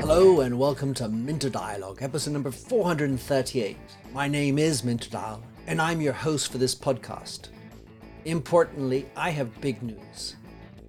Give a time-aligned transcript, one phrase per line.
[0.00, 3.76] Hello and welcome to Minter Dialogue, episode number 438.
[4.12, 7.50] My name is Minter Dial, and I'm your host for this podcast.
[8.24, 10.34] Importantly, I have big news.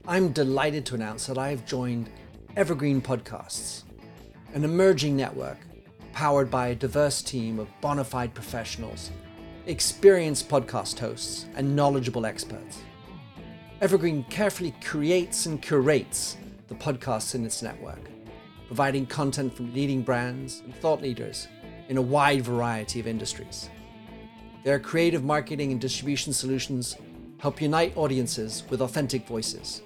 [0.08, 2.10] I'm delighted to announce that I have joined
[2.58, 3.84] Evergreen Podcasts,
[4.56, 5.60] an emerging network
[6.12, 9.12] powered by a diverse team of bona fide professionals,
[9.68, 12.80] experienced podcast hosts, and knowledgeable experts.
[13.82, 18.12] Evergreen carefully creates and curates the podcasts in its network,
[18.68, 21.48] providing content from leading brands and thought leaders
[21.90, 23.72] in a wide variety of industries.
[24.64, 26.96] Their creative marketing and distribution solutions
[27.40, 29.82] help unite audiences with authentic voices.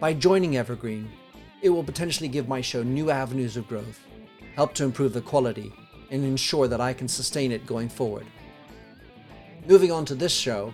[0.00, 1.10] By joining Evergreen,
[1.60, 4.00] it will potentially give my show new avenues of growth,
[4.56, 5.70] help to improve the quality,
[6.10, 8.26] and ensure that I can sustain it going forward.
[9.66, 10.72] Moving on to this show,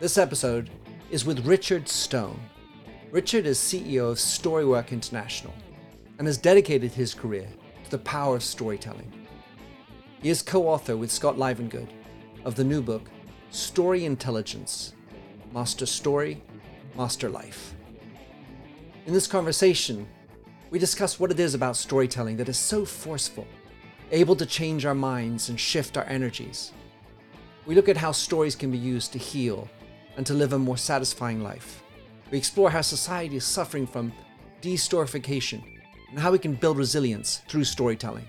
[0.00, 0.70] this episode
[1.10, 2.40] is with Richard Stone.
[3.12, 5.54] Richard is CEO of Storywork International
[6.18, 7.46] and has dedicated his career
[7.84, 9.12] to the power of storytelling.
[10.20, 11.88] He is co author with Scott Livengood
[12.44, 13.08] of the new book,
[13.50, 14.94] Story Intelligence
[15.52, 16.42] Master Story,
[16.96, 17.74] Master Life.
[19.06, 20.08] In this conversation,
[20.70, 23.46] we discuss what it is about storytelling that is so forceful,
[24.10, 26.72] able to change our minds and shift our energies.
[27.64, 29.70] We look at how stories can be used to heal
[30.16, 31.82] and to live a more satisfying life.
[32.30, 34.12] We explore how society is suffering from
[34.60, 35.62] destorification
[36.10, 38.28] and how we can build resilience through storytelling.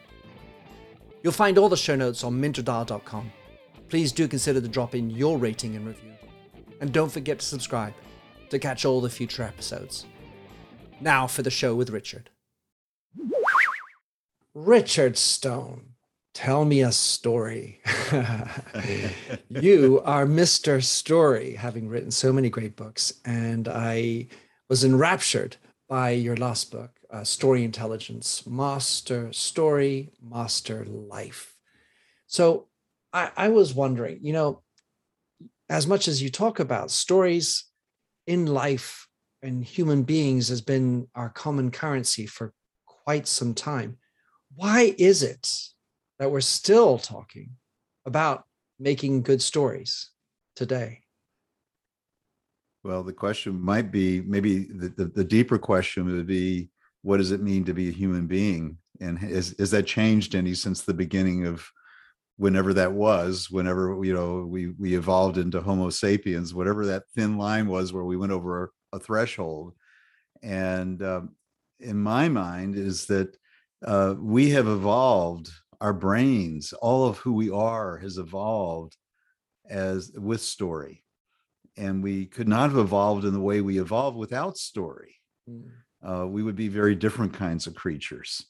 [1.23, 3.31] You'll find all the show notes on minterdial.com.
[3.89, 6.13] Please do consider to drop in your rating and review.
[6.81, 7.93] And don't forget to subscribe
[8.49, 10.05] to catch all the future episodes.
[11.01, 12.29] Now for the show with Richard.
[14.53, 15.86] Richard Stone,
[16.37, 17.81] tell me a story.
[19.49, 20.83] you are Mr.
[20.83, 23.11] Story, having written so many great books.
[23.25, 24.27] And I
[24.69, 25.57] was enraptured
[25.89, 31.55] by your last book, uh, Story Intelligence Master Story, Master Life.
[32.27, 32.67] So
[33.11, 34.61] I, I was wondering, you know,
[35.69, 37.65] as much as you talk about stories
[38.27, 39.07] in life
[39.41, 42.53] and human beings has been our common currency for
[42.85, 43.97] quite some time,
[44.53, 45.49] why is it
[46.19, 47.51] that we're still talking
[48.05, 48.45] about
[48.79, 50.09] making good stories
[50.55, 51.01] today?
[52.83, 56.69] Well, the question might be maybe the, the, the, deeper question would be
[57.01, 58.77] what does it mean to be a human being?
[59.01, 61.69] And has, is that changed any since the beginning of
[62.37, 67.37] whenever that was, whenever you know we we evolved into Homo sapiens, whatever that thin
[67.37, 69.73] line was where we went over a threshold?
[70.41, 71.35] And um,
[71.79, 73.35] in my mind, is that
[73.85, 75.51] uh, we have evolved
[75.81, 78.95] our brains all of who we are has evolved
[79.69, 81.03] as with story.
[81.77, 85.15] And we could not have evolved in the way we evolved without story.
[85.49, 85.69] Mm.
[86.03, 88.45] uh, we would be very different kinds of creatures.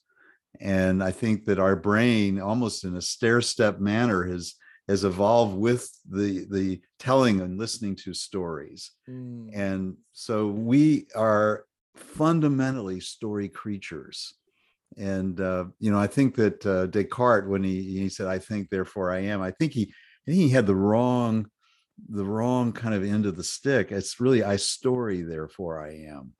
[0.59, 4.55] And i think that our brain almost in a stair step manner has
[4.87, 8.91] has evolved with the the telling and listening to stories.
[9.07, 9.49] Mm.
[9.53, 14.33] and so we are fundamentally story creatures
[14.97, 18.69] and uh, you know, I think that uh, Descartes, when he he said, "I think,
[18.69, 21.47] therefore I am," I think he I think he had the wrong
[22.09, 23.91] the wrong kind of end of the stick.
[23.91, 26.33] It's really "I story, therefore I am,"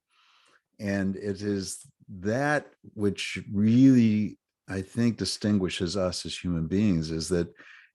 [0.79, 1.79] and it is
[2.09, 7.47] that which really I think distinguishes us as human beings is that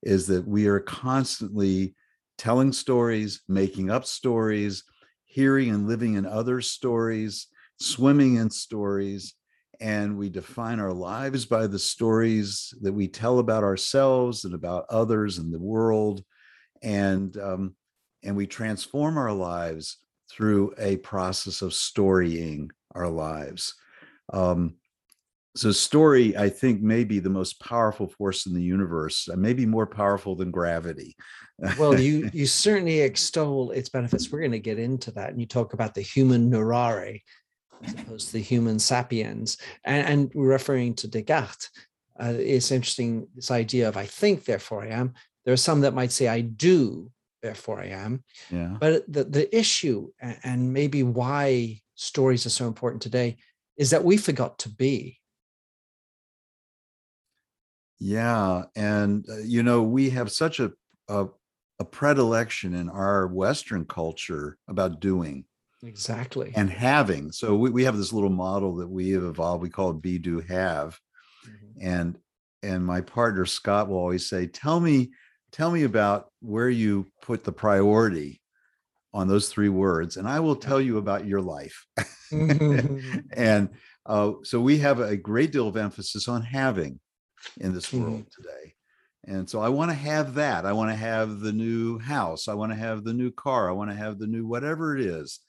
[0.02, 1.96] is that we are constantly
[2.38, 4.84] telling stories, making up stories,
[5.24, 7.48] hearing and living in other stories,
[7.78, 9.34] swimming in stories
[9.82, 14.86] and we define our lives by the stories that we tell about ourselves and about
[14.88, 16.22] others and the world.
[16.82, 17.74] And um,
[18.22, 19.98] and we transform our lives
[20.30, 23.74] through a process of storying our lives.
[24.32, 24.76] Um,
[25.54, 29.86] so story i think may be the most powerful force in the universe maybe more
[29.86, 31.14] powerful than gravity.
[31.78, 34.30] Well you you certainly extol its benefits.
[34.30, 37.20] We're going to get into that and you talk about the human narrare
[37.82, 39.58] as opposed to the human sapiens.
[39.84, 41.70] And, and referring to Descartes,
[42.20, 45.14] uh, it's interesting this idea of I think, therefore I am.
[45.44, 47.10] There are some that might say I do,
[47.42, 48.22] therefore I am.
[48.50, 48.76] Yeah.
[48.78, 53.38] But the, the issue, and maybe why stories are so important today,
[53.76, 55.18] is that we forgot to be.
[57.98, 58.64] Yeah.
[58.76, 60.72] And, uh, you know, we have such a,
[61.08, 61.26] a,
[61.78, 65.44] a predilection in our Western culture about doing
[65.84, 66.52] Exactly.
[66.54, 67.32] And having.
[67.32, 69.62] So we, we have this little model that we have evolved.
[69.62, 70.98] We call it be, do, have.
[71.46, 71.86] Mm-hmm.
[71.86, 72.18] And
[72.62, 75.10] and my partner Scott will always say, tell me,
[75.50, 78.40] tell me about where you put the priority
[79.12, 81.86] on those three words, and I will tell you about your life.
[82.32, 83.68] and
[84.06, 86.98] uh, so we have a great deal of emphasis on having
[87.60, 88.42] in this world mm-hmm.
[88.42, 88.74] today.
[89.24, 90.66] And so I want to have that.
[90.66, 92.48] I want to have the new house.
[92.48, 93.68] I want to have the new car.
[93.68, 95.40] I want to have the new whatever it is.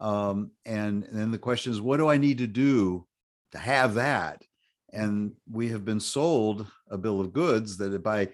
[0.00, 3.06] Um, and, and then the question is, what do I need to do
[3.52, 4.42] to have that?
[4.92, 8.30] And we have been sold a bill of goods that by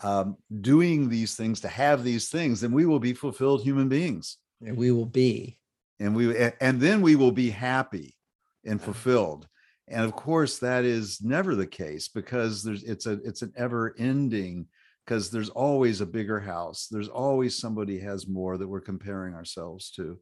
[0.00, 4.36] um, doing these things to have these things, then we will be fulfilled human beings.
[4.64, 5.58] And we will be.
[5.98, 8.16] And we and then we will be happy
[8.64, 9.48] and fulfilled.
[9.88, 13.94] And of course, that is never the case because there's it's a it's an ever
[13.98, 14.66] ending
[15.04, 16.88] because there's always a bigger house.
[16.90, 20.18] There's always somebody has more that we're comparing ourselves to.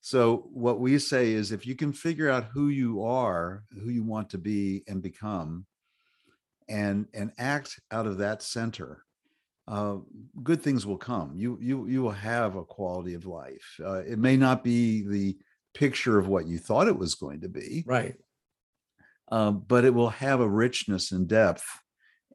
[0.00, 4.02] So what we say is if you can figure out who you are, who you
[4.02, 5.66] want to be and become,
[6.68, 9.04] and and act out of that center,
[9.68, 9.96] uh,
[10.42, 11.34] good things will come.
[11.36, 13.76] You you you will have a quality of life.
[13.84, 15.36] Uh, it may not be the
[15.74, 18.14] picture of what you thought it was going to be, right?
[19.30, 21.66] Um, but it will have a richness and depth,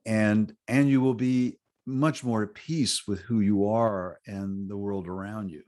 [0.06, 4.78] and and you will be much more at peace with who you are and the
[4.78, 5.64] world around you.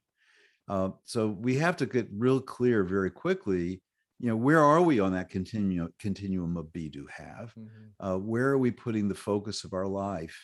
[0.68, 3.82] Uh, so we have to get real clear very quickly.
[4.20, 7.54] You know, where are we on that continuum continuum of be do have?
[7.58, 8.06] Mm-hmm.
[8.06, 10.38] Uh, where are we putting the focus of our life?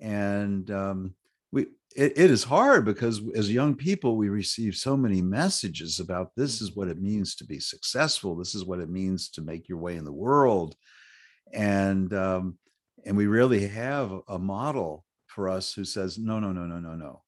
[0.00, 1.14] And um,
[1.52, 1.66] we
[1.96, 6.60] it, it is hard because as young people we receive so many messages about this
[6.60, 8.36] is what it means to be successful.
[8.36, 10.76] This is what it means to make your way in the world,
[11.52, 12.58] and um,
[13.04, 16.94] and we really have a model for us who says no no no no no
[16.94, 17.22] no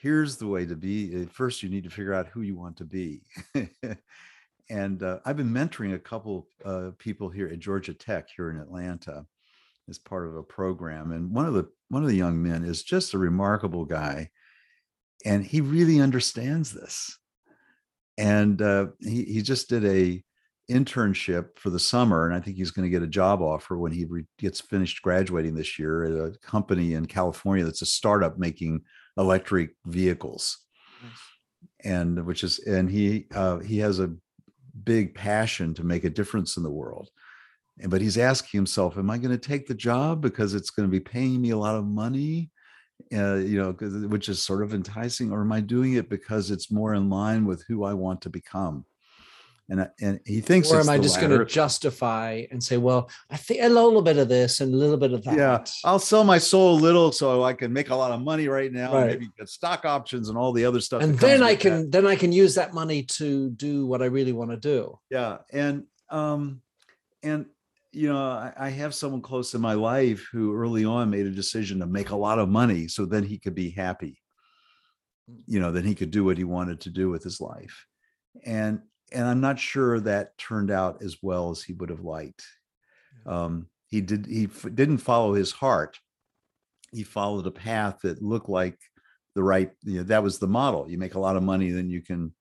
[0.00, 1.26] here's the way to be.
[1.26, 3.22] First, you need to figure out who you want to be.
[4.70, 8.58] and uh, I've been mentoring a couple uh, people here at Georgia Tech here in
[8.58, 9.26] Atlanta
[9.88, 11.12] as part of a program.
[11.12, 14.30] And one of the one of the young men is just a remarkable guy,
[15.24, 17.18] and he really understands this.
[18.16, 20.22] And uh, he he just did a
[20.70, 23.92] internship for the summer, and I think he's going to get a job offer when
[23.92, 28.38] he re- gets finished graduating this year at a company in California that's a startup
[28.38, 28.82] making
[29.18, 30.58] electric vehicles.
[31.02, 31.84] Nice.
[31.84, 34.14] and which is and he uh, he has a
[34.84, 37.10] big passion to make a difference in the world.
[37.80, 40.88] And but he's asking himself am i going to take the job because it's going
[40.88, 42.50] to be paying me a lot of money?
[43.12, 43.70] Uh, you know
[44.08, 47.44] which is sort of enticing or am i doing it because it's more in line
[47.44, 48.84] with who i want to become
[49.68, 53.36] and and he thinks or am i just going to justify and say well i
[53.36, 55.36] think a little bit of this and a little bit of that.
[55.36, 58.48] Yeah i'll sell my soul a little so i can make a lot of money
[58.48, 59.06] right now right.
[59.06, 61.92] maybe get stock options and all the other stuff and then i can that.
[61.92, 64.98] then i can use that money to do what i really want to do.
[65.10, 66.62] Yeah and um
[67.22, 67.46] and
[67.92, 71.30] you know I, I have someone close in my life who early on made a
[71.30, 74.20] decision to make a lot of money so then he could be happy.
[75.46, 77.86] You know then he could do what he wanted to do with his life.
[78.44, 78.80] And
[79.12, 82.44] and I'm not sure that turned out as well as he would have liked.
[83.26, 85.98] Um, he did he f- didn't follow his heart.
[86.92, 88.78] He followed a path that looked like
[89.34, 89.70] the right.
[89.84, 90.90] You know, that was the model.
[90.90, 92.34] You make a lot of money, then you can.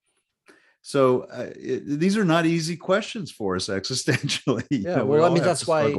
[0.82, 4.66] So uh, it, these are not easy questions for us existentially.
[4.70, 5.94] Yeah, you know, well, I mean that's why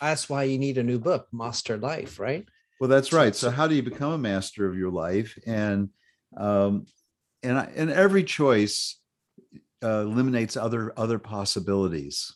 [0.00, 2.46] that's why you need a new book, Master Life, right?
[2.80, 3.34] Well, that's right.
[3.34, 5.38] So how do you become a master of your life?
[5.46, 5.90] And
[6.36, 6.86] um,
[7.42, 8.98] and I, and every choice
[9.82, 12.34] uh, eliminates other other possibilities.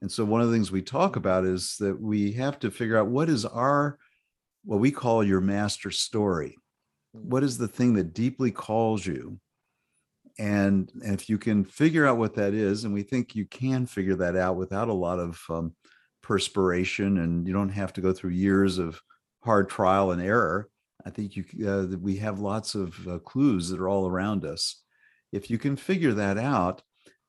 [0.00, 2.98] And so one of the things we talk about is that we have to figure
[2.98, 3.98] out what is our
[4.64, 6.56] what we call your master story.
[7.12, 9.38] What is the thing that deeply calls you?
[10.38, 14.16] And if you can figure out what that is and we think you can figure
[14.16, 15.74] that out without a lot of um,
[16.22, 19.00] perspiration and you don't have to go through years of
[19.44, 20.68] hard trial and error
[21.04, 24.81] i think you uh, we have lots of uh, clues that are all around us
[25.32, 26.82] if you can figure that out,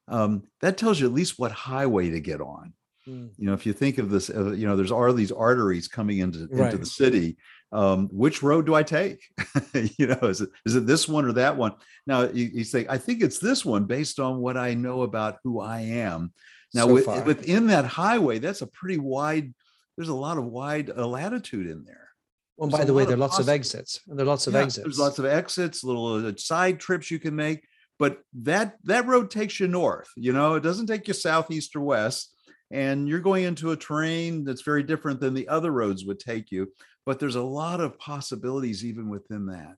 [0.07, 2.73] um, that tells you at least what highway to get on.
[3.07, 3.31] Mm.
[3.37, 6.19] You know, if you think of this, uh, you know, there's all these arteries coming
[6.19, 6.65] into right.
[6.65, 7.37] into the city.
[7.71, 9.23] Um, which road do I take?
[9.97, 11.73] you know, is it is it this one or that one?
[12.05, 15.39] Now you, you, say, I think it's this one based on what I know about
[15.43, 16.33] who I am.
[16.73, 19.53] Now, so with, within that highway, that's a pretty wide.
[19.97, 22.09] There's a lot of wide uh, latitude in there.
[22.57, 23.99] Well, by the way, there are lots of exits.
[24.07, 24.85] There are lots of yeah, exits.
[24.85, 27.65] There's lots of exits, little uh, side trips you can make
[28.03, 31.79] but that that road takes you north you know it doesn't take you southeast or
[31.79, 32.35] west
[32.69, 36.51] and you're going into a terrain that's very different than the other roads would take
[36.51, 36.67] you
[37.05, 39.77] but there's a lot of possibilities even within that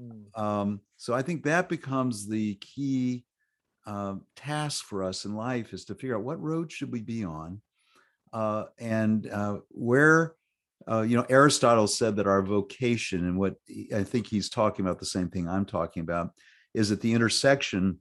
[0.00, 0.40] mm.
[0.42, 3.26] um, so i think that becomes the key
[3.86, 7.26] uh, task for us in life is to figure out what road should we be
[7.26, 7.60] on
[8.32, 10.34] uh, and uh, where
[10.88, 13.56] uh, you know, Aristotle said that our vocation, and what
[13.92, 16.30] I think he's talking about the same thing I'm talking about,
[16.76, 17.98] is at the intersection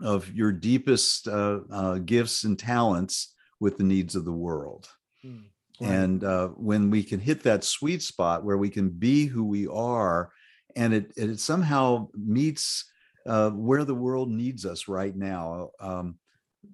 [0.00, 4.88] of your deepest uh, uh, gifts and talents with the needs of the world.
[5.24, 5.44] Mm,
[5.80, 5.90] right.
[5.90, 9.66] And uh, when we can hit that sweet spot where we can be who we
[9.66, 10.30] are,
[10.76, 12.84] and it, it somehow meets
[13.26, 15.70] uh, where the world needs us right now.
[15.80, 16.18] Um,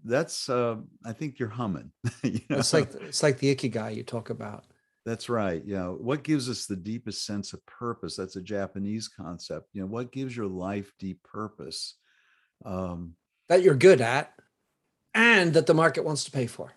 [0.04, 1.92] that's uh, I think you're humming.
[2.22, 2.58] you know?
[2.58, 4.64] It's like it's like the ikigai you talk about.
[5.04, 5.62] That's right.
[5.66, 5.88] Yeah.
[5.88, 8.16] What gives us the deepest sense of purpose?
[8.16, 9.68] That's a Japanese concept.
[9.72, 11.96] You know, what gives your life deep purpose?
[12.64, 13.14] Um,
[13.48, 14.32] that you're good at
[15.12, 16.72] and that the market wants to pay for.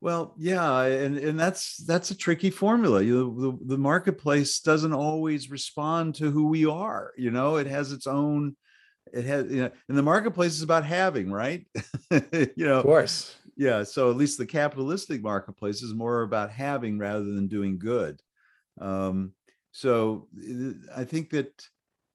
[0.00, 3.02] Well, yeah, and and that's that's a tricky formula.
[3.02, 7.12] You the, the marketplace doesn't always respond to who we are.
[7.16, 8.56] You know, it has its own
[9.12, 11.66] it has you know and the marketplace is about having right
[12.10, 16.98] you know of course yeah so at least the capitalistic marketplace is more about having
[16.98, 18.20] rather than doing good.
[18.80, 19.32] Um,
[19.72, 20.28] so
[20.96, 21.68] i think that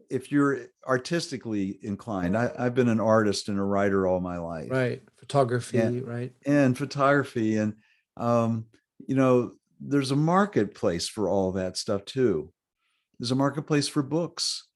[0.09, 4.71] if you're artistically inclined I, have been an artist and a writer all my life.
[4.71, 6.33] Right photography and, right?
[6.45, 7.75] and photography and
[8.17, 8.65] um,
[9.07, 12.51] you know there's a marketplace for all that stuff too.
[13.19, 14.67] There's a marketplace for books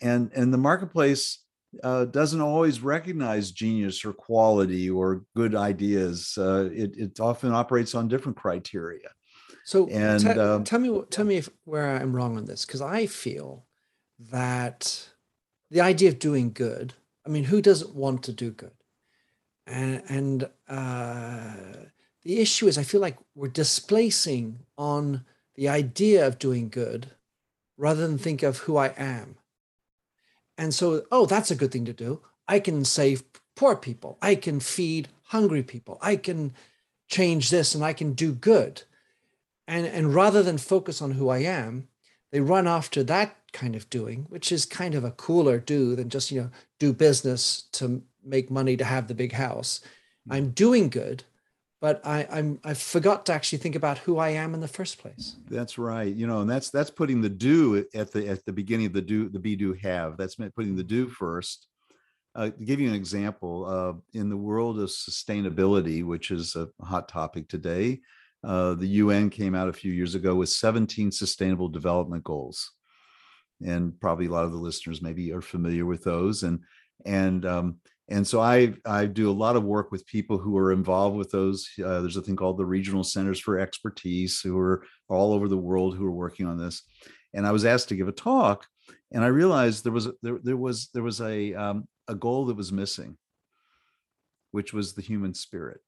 [0.00, 1.39] and and the marketplace
[1.82, 6.36] uh, doesn't always recognize genius or quality or good ideas.
[6.36, 9.08] Uh, it, it often operates on different criteria.
[9.64, 12.80] So, and t- um, tell me, tell me if, where I'm wrong on this, because
[12.80, 13.66] I feel
[14.30, 15.08] that
[15.70, 16.94] the idea of doing good.
[17.26, 18.72] I mean, who doesn't want to do good?
[19.66, 21.52] And, and uh,
[22.24, 25.24] the issue is, I feel like we're displacing on
[25.54, 27.10] the idea of doing good
[27.76, 29.36] rather than think of who I am.
[30.60, 32.20] And so, oh, that's a good thing to do.
[32.46, 33.22] I can save
[33.56, 34.18] poor people.
[34.20, 35.96] I can feed hungry people.
[36.02, 36.52] I can
[37.08, 38.82] change this and I can do good.
[39.66, 41.88] And, and rather than focus on who I am,
[42.30, 46.10] they run after that kind of doing, which is kind of a cooler do than
[46.10, 49.80] just, you know, do business to make money to have the big house.
[50.26, 50.34] Hmm.
[50.34, 51.24] I'm doing good,
[51.80, 54.98] but I, I'm I forgot to actually think about who I am in the first
[54.98, 55.36] place.
[55.48, 56.14] That's right.
[56.14, 59.02] You know, and that's that's putting the do at the at the beginning of the
[59.02, 60.16] do the be do have.
[60.16, 61.66] That's putting the do first.
[62.34, 66.68] Uh, to give you an example, uh, in the world of sustainability, which is a
[66.80, 68.00] hot topic today,
[68.44, 72.70] uh, the UN came out a few years ago with 17 sustainable development goals,
[73.64, 76.44] and probably a lot of the listeners maybe are familiar with those.
[76.44, 76.60] And
[77.04, 77.76] and um,
[78.10, 81.30] and so I I do a lot of work with people who are involved with
[81.30, 81.68] those.
[81.78, 85.56] Uh, there's a thing called the Regional Centers for Expertise, who are all over the
[85.56, 86.82] world who are working on this.
[87.32, 88.66] And I was asked to give a talk,
[89.12, 92.56] and I realized there was there there was there was a um, a goal that
[92.56, 93.16] was missing,
[94.50, 95.80] which was the human spirit.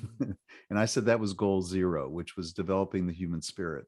[0.00, 0.32] Mm-hmm.
[0.70, 3.86] and I said that was goal zero, which was developing the human spirit.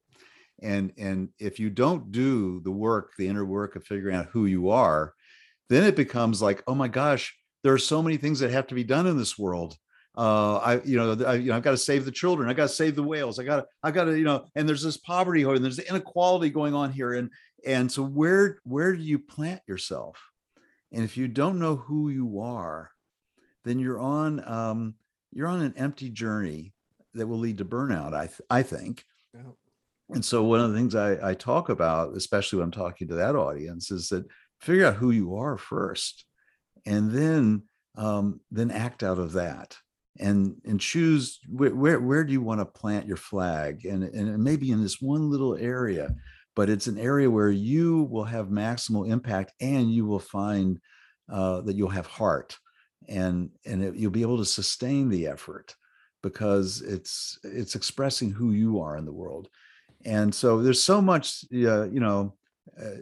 [0.61, 4.45] And and if you don't do the work, the inner work of figuring out who
[4.45, 5.13] you are,
[5.69, 8.75] then it becomes like, oh my gosh, there are so many things that have to
[8.75, 9.75] be done in this world.
[10.15, 12.69] Uh i you know i you know i've got to save the children i got
[12.69, 14.95] to save the whales i got to i got to you know and there's this
[14.95, 17.29] poverty and there's the inequality going on here and
[17.65, 20.17] and so where where do you plant yourself?
[20.93, 22.91] And if you don't know who you are
[23.65, 24.95] then you're on um
[25.33, 26.71] you're on an empty journey
[27.15, 29.03] that will lead to burnout i th- i think.
[29.33, 29.51] Yeah.
[30.11, 33.15] and so one of the things i i talk about especially when i'm talking to
[33.15, 34.23] that audience is that
[34.61, 36.25] figure out who you are first
[36.85, 37.63] and then
[37.95, 39.77] um, then act out of that
[40.19, 43.85] and and choose where where, where do you want to plant your flag?
[43.85, 46.15] And and maybe in this one little area
[46.55, 50.79] but it's an area where you will have maximal impact and you will find
[51.31, 52.57] uh, that you'll have heart
[53.07, 55.75] and and it, you'll be able to sustain the effort
[56.23, 59.47] because it's it's expressing who you are in the world.
[60.05, 62.35] And so there's so much uh, you know
[62.81, 63.01] uh,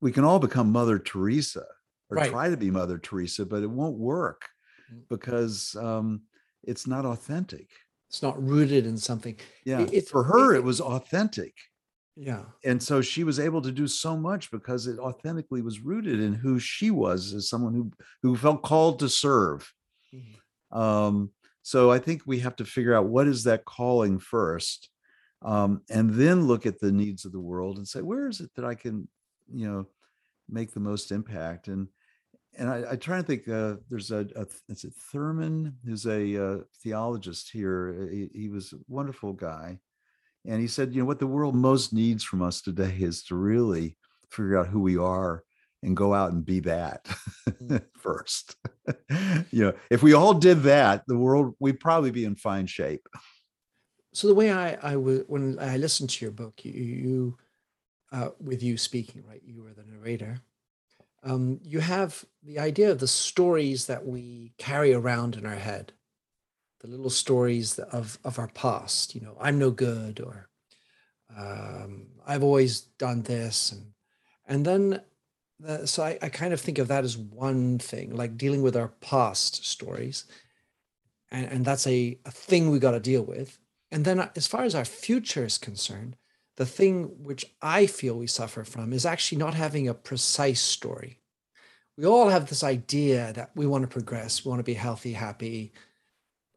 [0.00, 1.64] we can all become mother teresa
[2.10, 2.30] or right.
[2.30, 4.48] try to be Mother Teresa, but it won't work
[4.92, 5.00] mm.
[5.08, 6.22] because um,
[6.64, 7.68] it's not authentic.
[8.08, 9.36] It's not rooted in something.
[9.64, 9.86] Yeah.
[9.92, 11.54] It, For her, it, it was authentic.
[12.16, 12.42] Yeah.
[12.64, 16.34] And so she was able to do so much because it authentically was rooted in
[16.34, 19.72] who she was as someone who who felt called to serve.
[20.12, 20.78] Mm-hmm.
[20.78, 21.30] Um,
[21.62, 24.90] so I think we have to figure out what is that calling first,
[25.42, 28.50] um, and then look at the needs of the world and say, where is it
[28.56, 29.08] that I can,
[29.52, 29.86] you know,
[30.48, 31.68] make the most impact?
[31.68, 31.88] And
[32.60, 33.48] and I, I try to think.
[33.48, 38.08] Uh, there's a, a is it Thurman, who's a uh, theologist here.
[38.12, 39.78] He, he, was a wonderful guy,
[40.46, 43.34] and he said, you know, what the world most needs from us today is to
[43.34, 43.96] really
[44.30, 45.42] figure out who we are
[45.82, 47.06] and go out and be that
[47.48, 47.82] mm.
[47.96, 48.56] first.
[49.50, 53.08] you know, if we all did that, the world we'd probably be in fine shape.
[54.12, 57.38] so the way I I was when I listened to your book, you, you
[58.12, 59.40] uh, with you speaking, right?
[59.42, 60.42] You were the narrator.
[61.22, 65.92] Um, you have the idea of the stories that we carry around in our head,
[66.80, 69.14] the little stories of of our past.
[69.14, 70.48] You know, I'm no good, or
[71.36, 73.92] um, I've always done this, and
[74.46, 75.02] and then
[75.58, 78.76] the, so I, I kind of think of that as one thing, like dealing with
[78.76, 80.24] our past stories,
[81.30, 83.58] and and that's a, a thing we got to deal with.
[83.92, 86.16] And then as far as our future is concerned,
[86.60, 91.18] the thing which I feel we suffer from is actually not having a precise story.
[91.96, 95.14] We all have this idea that we want to progress, we want to be healthy,
[95.14, 95.72] happy,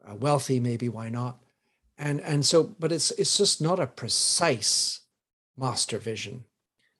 [0.06, 1.38] uh, wealthy, maybe why not?
[1.96, 5.00] And and so, but it's it's just not a precise
[5.56, 6.44] master vision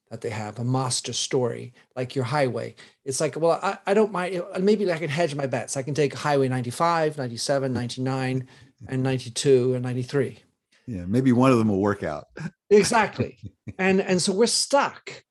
[0.08, 2.74] that they have, a master story like your highway.
[3.04, 4.42] It's like, well, I, I don't mind.
[4.60, 5.76] Maybe I can hedge my bets.
[5.76, 8.48] I can take Highway 95, 97, 99,
[8.88, 10.38] and 92 and 93
[10.86, 12.26] yeah maybe one of them will work out.
[12.70, 13.38] Exactly.
[13.78, 15.24] And and so we're stuck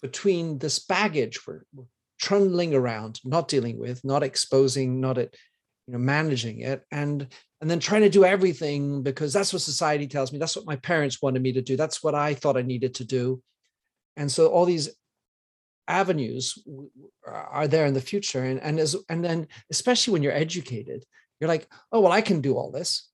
[0.00, 1.84] between this baggage we're, we're
[2.18, 5.34] trundling around not dealing with not exposing not at
[5.86, 7.26] you know managing it and
[7.60, 10.38] and then trying to do everything because that's what society tells me.
[10.38, 11.76] That's what my parents wanted me to do.
[11.76, 13.42] That's what i thought i needed to do.
[14.16, 14.88] And so all these
[15.88, 16.56] avenues
[17.26, 18.44] are there in the future.
[18.44, 21.04] And and as and then especially when you're educated
[21.40, 23.08] you're like oh well i can do all this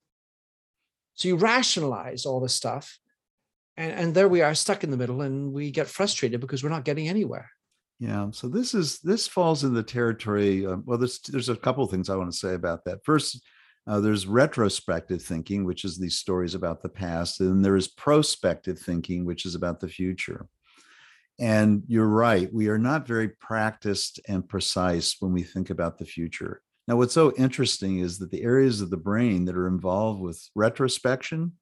[1.17, 2.99] so you rationalize all this stuff.
[3.77, 6.71] And, and there we are stuck in the middle and we get frustrated because we're
[6.71, 7.51] not getting anywhere.
[7.99, 8.31] Yeah.
[8.31, 10.67] So this is this falls in the territory.
[10.67, 13.05] Uh, well, there's there's a couple of things I want to say about that.
[13.05, 13.43] First,
[13.87, 18.79] uh, there's retrospective thinking, which is these stories about the past, and there is prospective
[18.79, 20.47] thinking, which is about the future.
[21.39, 26.07] And you're right, we are not very practiced and precise when we think about the
[26.07, 26.63] future.
[26.89, 30.41] Now, what's so interesting is that the areas of the brain that are involved with
[30.55, 31.53] retrospection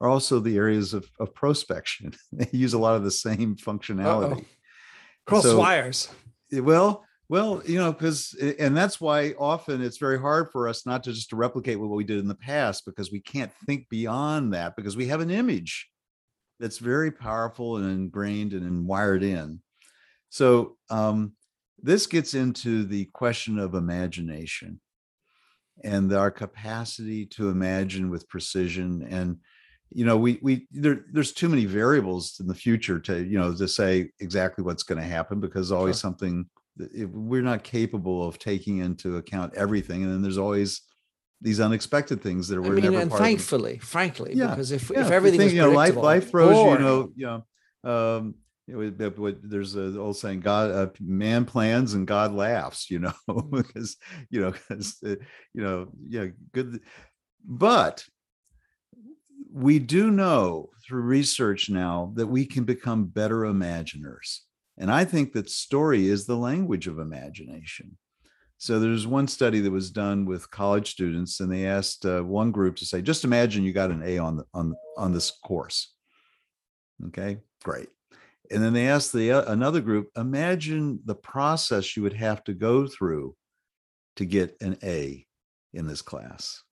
[0.00, 2.16] are also the areas of, of prospection.
[2.32, 4.32] they use a lot of the same functionality.
[4.32, 4.44] Uh-oh.
[5.26, 6.08] Cross so, wires.
[6.52, 11.04] Well, well, you know, because and that's why often it's very hard for us not
[11.04, 14.54] to just to replicate what we did in the past because we can't think beyond
[14.54, 15.88] that because we have an image
[16.58, 19.60] that's very powerful and ingrained and wired in.
[20.30, 21.32] So um,
[21.82, 24.80] this gets into the question of imagination
[25.84, 29.36] and our capacity to imagine with precision and
[29.90, 33.54] you know we we there, there's too many variables in the future to you know
[33.54, 36.00] to say exactly what's going to happen because always sure.
[36.00, 36.46] something
[37.10, 40.82] we're not capable of taking into account everything and then there's always
[41.40, 45.06] these unexpected things that were I mean, never and thankfully frankly yeah, because if, yeah,
[45.06, 48.34] if everything you know life life throws you know you know um
[48.68, 53.50] there's an old saying god uh, man plans and god laughs you know mm.
[53.50, 53.96] because
[54.30, 55.16] you know because uh,
[55.54, 56.80] you know yeah good
[57.44, 58.04] but
[59.50, 64.40] we do know through research now that we can become better imaginers
[64.76, 67.96] and i think that story is the language of imagination.
[68.60, 72.50] So there's one study that was done with college students and they asked uh, one
[72.50, 75.94] group to say just imagine you got an a on the on on this course.
[77.06, 77.88] Okay great
[78.50, 82.54] and then they asked the uh, another group imagine the process you would have to
[82.54, 83.34] go through
[84.16, 85.24] to get an a
[85.72, 86.62] in this class.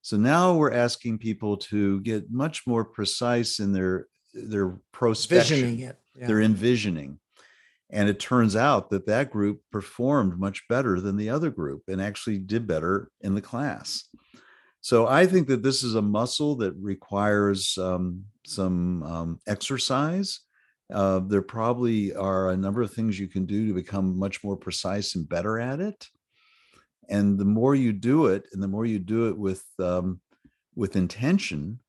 [0.00, 5.78] So now we're asking people to get much more precise in their their prospection.
[5.78, 6.26] It yeah.
[6.26, 7.18] they're envisioning.
[7.90, 12.00] And it turns out that that group performed much better than the other group and
[12.00, 14.08] actually did better in the class.
[14.80, 20.40] So i think that this is a muscle that requires um, some um, exercise
[20.92, 24.56] uh, there probably are a number of things you can do to become much more
[24.56, 26.08] precise and better at it.
[27.08, 30.20] And the more you do it, and the more you do it with um,
[30.74, 31.80] with intention,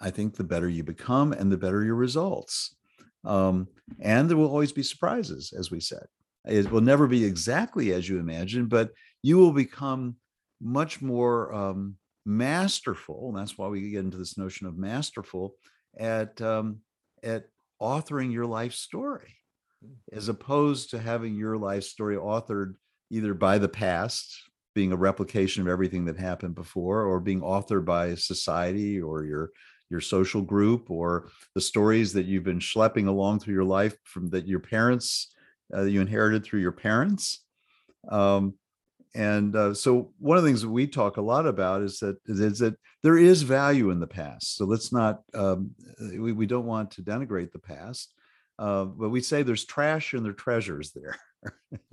[0.00, 2.76] I think the better you become, and the better your results.
[3.24, 3.68] Um,
[4.00, 6.06] and there will always be surprises, as we said.
[6.46, 10.16] It will never be exactly as you imagine, but you will become
[10.60, 13.28] much more um, masterful.
[13.28, 15.54] And that's why we get into this notion of masterful
[15.98, 16.78] at um,
[17.22, 17.44] at
[17.80, 19.36] authoring your life story
[20.12, 22.74] as opposed to having your life story authored
[23.10, 24.42] either by the past
[24.74, 29.50] being a replication of everything that happened before or being authored by society or your
[29.88, 34.28] your social group or the stories that you've been schlepping along through your life from
[34.30, 35.34] that your parents
[35.74, 37.44] uh, you inherited through your parents.
[38.08, 38.54] Um,
[39.14, 42.16] and uh, so one of the things that we talk a lot about is that
[42.26, 45.70] is that there is value in the past so let's not um,
[46.00, 48.14] uh, we, we don't want to denigrate the past
[48.58, 51.16] uh, but we say there's trash and there are treasures there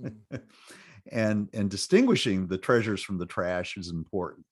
[0.02, 0.14] mm.
[1.12, 4.44] and and distinguishing the treasures from the trash is important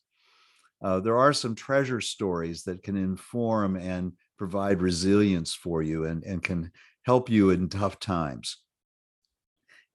[0.83, 6.22] uh, there are some treasure stories that can inform and provide resilience for you and,
[6.24, 6.70] and can
[7.05, 8.59] help you in tough times.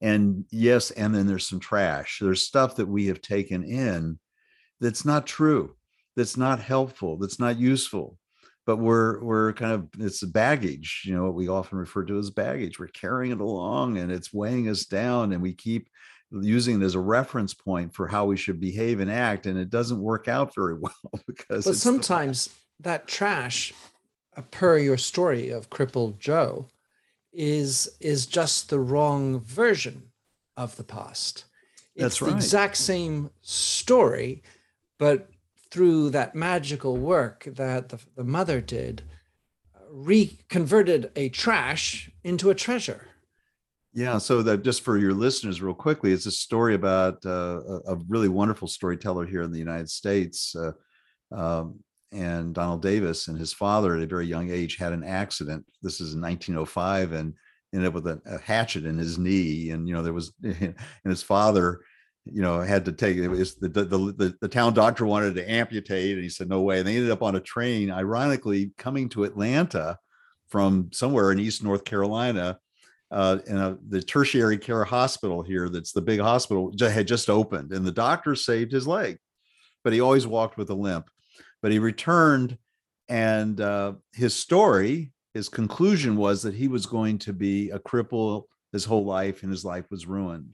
[0.01, 2.19] And yes, and then there's some trash.
[2.19, 4.19] There's stuff that we have taken in
[4.79, 5.75] that's not true,
[6.15, 8.17] that's not helpful, that's not useful.
[8.65, 12.29] But we're we're kind of it's baggage, you know, what we often refer to as
[12.29, 12.79] baggage.
[12.79, 15.89] We're carrying it along and it's weighing us down, and we keep
[16.31, 19.69] using it as a reference point for how we should behave and act, and it
[19.69, 20.93] doesn't work out very well
[21.27, 21.65] because.
[21.65, 23.73] But sometimes that trash,
[24.37, 26.67] uh, per your story of crippled Joe,
[27.33, 30.11] is is just the wrong version
[30.57, 31.45] of the past.
[31.95, 32.35] It's That's the right.
[32.35, 34.43] exact same story,
[34.97, 35.29] but
[35.69, 39.03] through that magical work that the, the mother did,
[39.89, 43.07] reconverted a trash into a treasure.
[43.93, 47.93] Yeah, so that just for your listeners, real quickly, it's a story about uh, a,
[47.93, 50.71] a really wonderful storyteller here in the United States, uh,
[51.35, 51.79] um,
[52.11, 55.65] and Donald Davis and his father at a very young age had an accident.
[55.81, 57.33] This is in 1905, and
[57.73, 60.75] ended up with a, a hatchet in his knee, and you know there was, and
[61.03, 61.81] his father,
[62.25, 65.49] you know, had to take it was the the, the the town doctor wanted to
[65.49, 69.09] amputate, and he said no way, and they ended up on a train, ironically coming
[69.09, 69.97] to Atlanta
[70.49, 72.59] from somewhere in East North Carolina
[73.11, 77.73] uh, and uh, the tertiary care hospital here, that's the big hospital, had just opened,
[77.73, 79.17] and the doctor saved his leg,
[79.83, 81.09] but he always walked with a limp.
[81.61, 82.57] But he returned,
[83.07, 88.43] and uh, his story, his conclusion was that he was going to be a cripple
[88.71, 90.53] his whole life, and his life was ruined.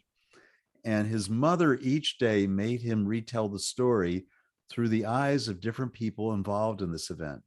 [0.83, 4.25] And his mother each day made him retell the story
[4.69, 7.41] through the eyes of different people involved in this event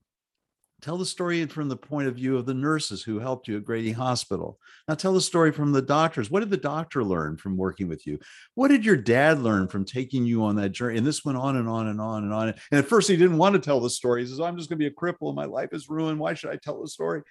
[0.80, 3.64] tell the story from the point of view of the nurses who helped you at
[3.64, 4.58] Grady Hospital.
[4.88, 6.30] Now tell the story from the doctors.
[6.30, 8.18] What did the doctor learn from working with you?
[8.54, 10.98] What did your dad learn from taking you on that journey?
[10.98, 12.48] And this went on and on and on and on.
[12.48, 14.22] And at first he didn't want to tell the story.
[14.22, 16.18] He says, I'm just going to be a cripple my life is ruined.
[16.18, 17.22] Why should I tell the story?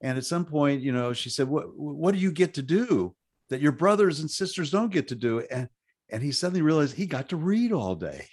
[0.00, 3.14] And at some point, you know, she said, What what do you get to do
[3.50, 5.40] that your brothers and sisters don't get to do?
[5.50, 5.68] And
[6.10, 8.26] and he suddenly realized he got to read all day.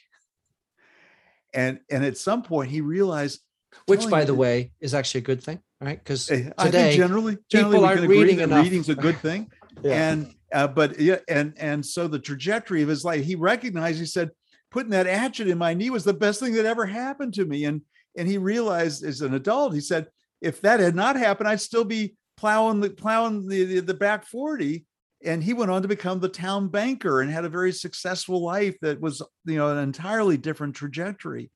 [1.54, 3.40] And and at some point he realized
[3.86, 5.98] Which, by you the way, is actually a good thing, right?
[5.98, 8.64] Because Hey, I today, think generally, generally we aren't reading enough.
[8.64, 9.52] reading's a good thing.
[9.84, 14.00] And uh, but yeah, and and so the trajectory of his life, he recognized.
[14.00, 14.30] He said,
[14.70, 17.66] putting that hatchet in my knee was the best thing that ever happened to me.
[17.66, 17.82] And
[18.18, 20.08] and he realized as an adult, he said,
[20.42, 24.26] if that had not happened, I'd still be plowing the plowing the the, the back
[24.28, 24.86] forty.
[25.24, 28.76] And he went on to become the town banker and had a very successful life
[28.82, 31.50] that was, you know, an entirely different trajectory.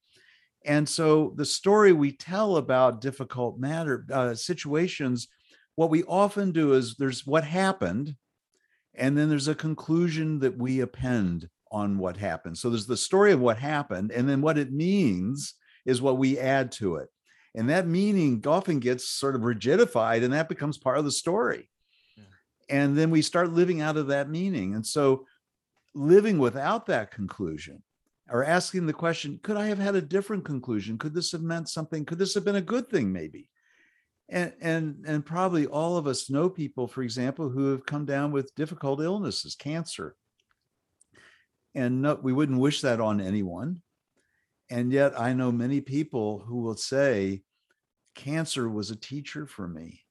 [0.65, 5.27] And so the story we tell about difficult matter uh, situations,
[5.75, 8.15] what we often do is there's what happened,
[8.95, 12.57] and then there's a conclusion that we append on what happened.
[12.57, 15.53] So there's the story of what happened, and then what it means
[15.85, 17.09] is what we add to it.
[17.53, 21.69] And that meaning often gets sort of rigidified, and that becomes part of the story.
[22.69, 24.73] And then we start living out of that meaning.
[24.73, 25.25] And so
[25.93, 27.83] living without that conclusion
[28.29, 30.97] or asking the question could i have had a different conclusion?
[30.97, 32.05] Could this have meant something?
[32.05, 33.49] Could this have been a good thing maybe?
[34.29, 38.31] And and and probably all of us know people for example who have come down
[38.31, 40.15] with difficult illnesses cancer.
[41.75, 43.81] And no, we wouldn't wish that on anyone.
[44.69, 47.43] And yet i know many people who will say
[48.15, 50.04] cancer was a teacher for me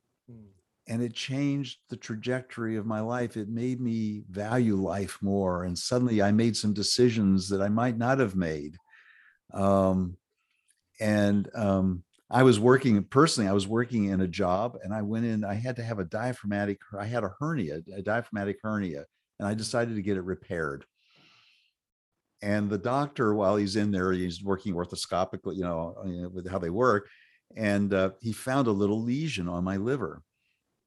[0.87, 3.37] and it changed the trajectory of my life.
[3.37, 5.65] It made me value life more.
[5.65, 8.77] And suddenly I made some decisions that I might not have made.
[9.53, 10.17] Um,
[11.01, 15.25] and um, I was working personally, I was working in a job and I went
[15.25, 19.05] in, I had to have a diaphragmatic, I had a hernia, a diaphragmatic hernia,
[19.39, 20.85] and I decided to get it repaired.
[22.43, 26.69] And the doctor, while he's in there, he's working orthoscopically, you know, with how they
[26.69, 27.09] work.
[27.57, 30.23] And uh, he found a little lesion on my liver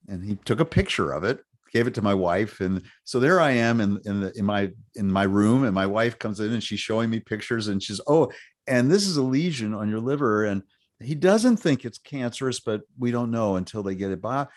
[0.08, 1.40] and he took a picture of it
[1.74, 4.72] gave it to my wife and so there i am in in, the, in my
[4.96, 8.00] in my room and my wife comes in and she's showing me pictures and she's
[8.08, 8.32] oh
[8.68, 10.64] and this is a lesion on your liver and
[11.00, 14.48] he doesn't think it's cancerous but we don't know until they get it by.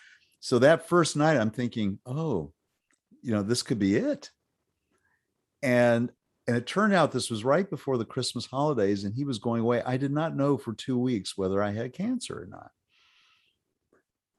[0.41, 2.53] So that first night i'm thinking oh
[3.23, 4.31] you know this could be it.
[5.63, 6.11] And
[6.47, 9.61] and it turned out this was right before the christmas holidays and he was going
[9.61, 9.83] away.
[9.83, 12.71] I did not know for two weeks whether i had cancer or not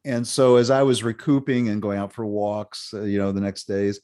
[0.06, 3.42] and so as i was recouping and going out for walks uh, you know the
[3.42, 4.00] next days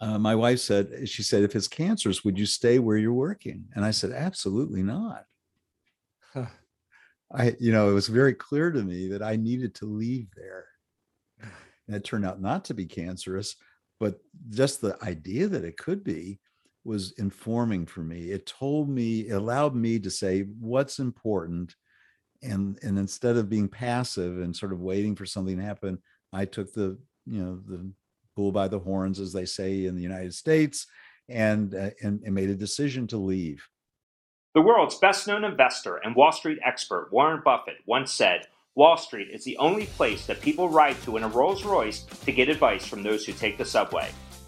[0.00, 3.64] uh, my wife said she said if it's cancerous would you stay where you're working
[3.74, 5.24] and i said absolutely not
[6.32, 6.46] Huh.
[7.32, 10.66] i you know it was very clear to me that i needed to leave there
[11.86, 13.56] and it turned out not to be cancerous
[14.00, 14.18] but
[14.50, 16.40] just the idea that it could be
[16.84, 18.30] was informing for me.
[18.30, 21.74] It told me, it allowed me to say what's important.
[22.42, 25.98] And, and instead of being passive and sort of waiting for something to happen,
[26.32, 27.90] I took the, you know, the
[28.34, 30.86] bull by the horns, as they say in the United States,
[31.28, 33.68] and, uh, and, and made a decision to leave.
[34.54, 39.28] The world's best known investor and Wall Street expert, Warren Buffett, once said, Wall Street
[39.30, 42.86] is the only place that people ride to in a Rolls Royce to get advice
[42.86, 44.10] from those who take the subway.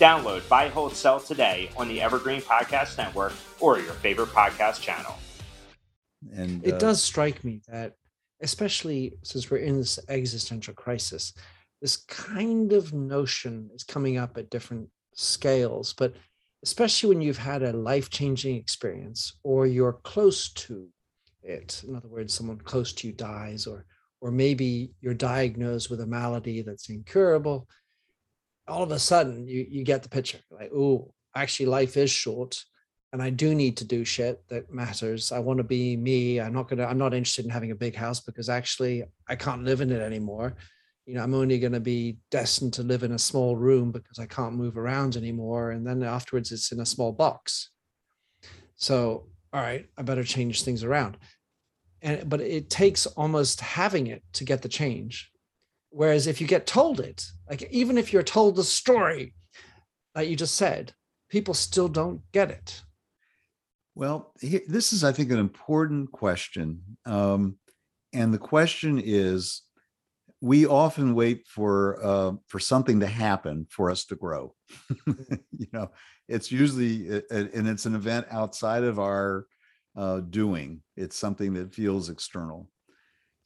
[0.00, 5.14] Download Buy, Hold, Sell today on the Evergreen Podcast Network or your favorite podcast channel.
[6.34, 7.96] And it uh, does strike me that,
[8.40, 11.34] especially since we're in this existential crisis,
[11.82, 16.14] this kind of notion is coming up at different scales, but
[16.62, 20.88] especially when you've had a life changing experience or you're close to
[21.42, 21.84] it.
[21.86, 23.84] In other words, someone close to you dies, or
[24.22, 27.68] or maybe you're diagnosed with a malady that's incurable
[28.70, 32.64] all of a sudden you you get the picture like oh actually life is short
[33.12, 35.32] and i do need to do shit that matters.
[35.32, 36.40] I want to be me.
[36.40, 39.64] I'm not gonna i'm not interested in having a big house because actually i can't
[39.64, 40.54] live in it anymore.
[41.06, 44.18] You know i'm only going to be destined to live in a small room because
[44.18, 47.70] i can't move around anymore and then afterwards it's in a small box.
[48.76, 51.16] So all right i better change things around.
[52.02, 55.30] And but it takes almost having it to get the change
[55.90, 59.34] Whereas if you get told it, like even if you're told the story
[60.14, 60.94] that you just said,
[61.28, 62.82] people still don't get it.
[63.94, 66.82] Well, this is, I think, an important question.
[67.06, 67.56] Um,
[68.12, 69.62] and the question is
[70.40, 74.54] we often wait for uh, for something to happen for us to grow.
[75.06, 75.90] you know,
[76.28, 79.46] it's usually and it's an event outside of our
[79.96, 80.82] uh, doing.
[80.96, 82.68] It's something that feels external.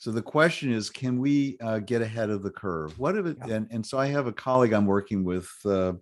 [0.04, 2.98] So the question is, can we uh, get ahead of the curve?
[2.98, 3.38] What if it?
[3.46, 3.54] Yeah.
[3.54, 5.94] And, and so I have a colleague I'm working with, uh,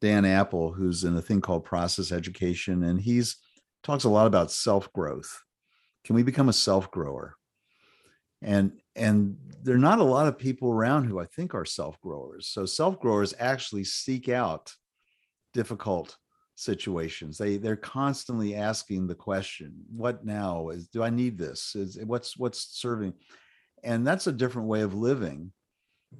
[0.00, 3.36] Dan Apple, who's in a thing called process education, and he's
[3.82, 5.38] talks a lot about self growth.
[6.02, 7.36] Can we become a self grower?
[8.40, 12.00] And and there are not a lot of people around who I think are self
[12.00, 12.46] growers.
[12.48, 14.72] So self growers actually seek out
[15.52, 16.16] difficult
[16.54, 21.98] situations they they're constantly asking the question what now is do i need this is
[22.04, 23.12] what's what's serving
[23.82, 25.52] and that's a different way of living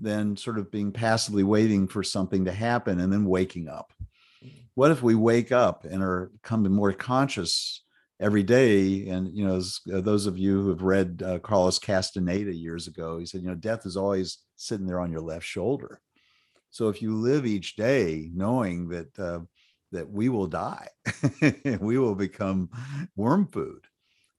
[0.00, 3.92] than sort of being passively waiting for something to happen and then waking up.
[4.74, 7.84] What if we wake up and are becoming more conscious
[8.18, 9.08] every day?
[9.08, 12.86] And you know, as, uh, those of you who have read uh, Carlos Castaneda years
[12.86, 16.00] ago, he said, you know, death is always sitting there on your left shoulder.
[16.70, 19.40] So if you live each day knowing that uh,
[19.92, 20.88] that we will die,
[21.80, 22.70] we will become
[23.14, 23.86] worm food.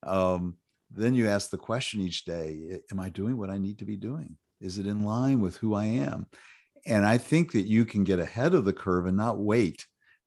[0.02, 0.58] Um,
[0.96, 3.98] then you ask the question each day am i doing what i need to be
[3.98, 4.38] doing?
[4.62, 6.28] Is it in line with who i am?
[6.86, 9.86] And i think that you can get ahead of the curve and not wait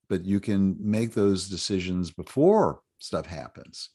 [0.09, 3.89] but you can make those decisions before stuff happens.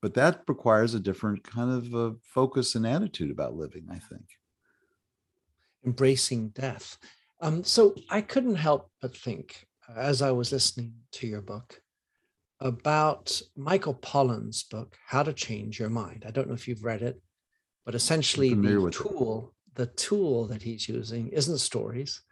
[0.00, 4.24] But that requires a different kind of uh, focus and attitude about living i think.
[5.84, 6.98] Embracing death.
[7.40, 11.80] Um, so i couldn't help but think as i was listening to your book
[12.60, 16.24] about Michael Pollan's book, How to Change Your Mind.
[16.26, 17.20] I don't know if you've read it,
[17.84, 19.74] but essentially the tool, it.
[19.74, 22.22] the tool that he's using isn't stories,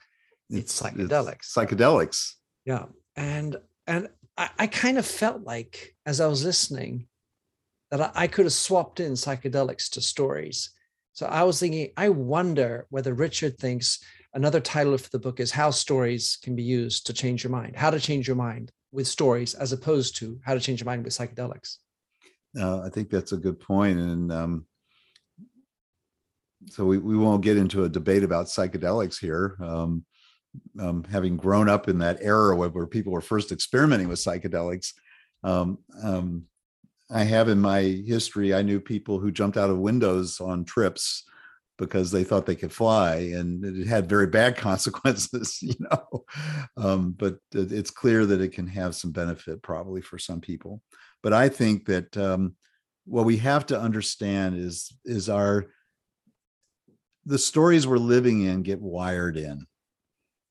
[0.51, 1.35] it's, it's psychedelics.
[1.35, 2.33] It's psychedelics.
[2.65, 2.87] Yeah.
[3.17, 3.57] And
[3.87, 7.07] and I, I, kind of felt like as I was listening
[7.91, 10.71] that I, I could have swapped in psychedelics to stories.
[11.13, 15.53] So I was thinking, I wonder whether Richard thinks another title for the book is
[15.53, 19.07] How Stories Can Be Used to Change Your Mind, How to Change Your Mind with
[19.07, 21.79] stories as opposed to how to change your mind with psychedelics.
[22.59, 23.99] Uh, I think that's a good point.
[23.99, 24.67] And um,
[26.69, 29.57] so we, we won't get into a debate about psychedelics here.
[29.61, 30.05] Um,
[30.79, 34.93] um, having grown up in that era where, people were first experimenting with psychedelics,
[35.43, 36.45] um, um,
[37.11, 41.25] I have in my history, I knew people who jumped out of windows on trips
[41.79, 46.25] because they thought they could fly and it had very bad consequences you know?
[46.77, 50.83] Um, but it's clear that it can have some benefit probably for some people.
[51.23, 52.55] But i think that um,
[53.07, 55.67] what we have to understand is is our
[57.27, 59.67] the stories we're living in get wired in.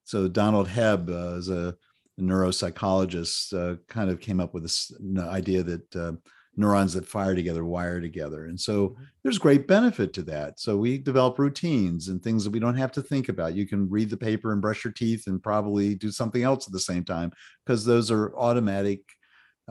[0.03, 1.75] So donald hebb uh, is a
[2.19, 6.13] neuropsychologist uh, kind of came up with this idea that uh,
[6.55, 8.45] neurons that fire together wire together.
[8.45, 9.03] And so mm-hmm.
[9.23, 10.59] there's great benefit to that.
[10.59, 13.55] So we develop routines and things that we don't have to think about.
[13.55, 16.73] You can read the paper and brush your teeth and probably do something else at
[16.73, 17.31] the same time
[17.65, 19.01] because those are automatic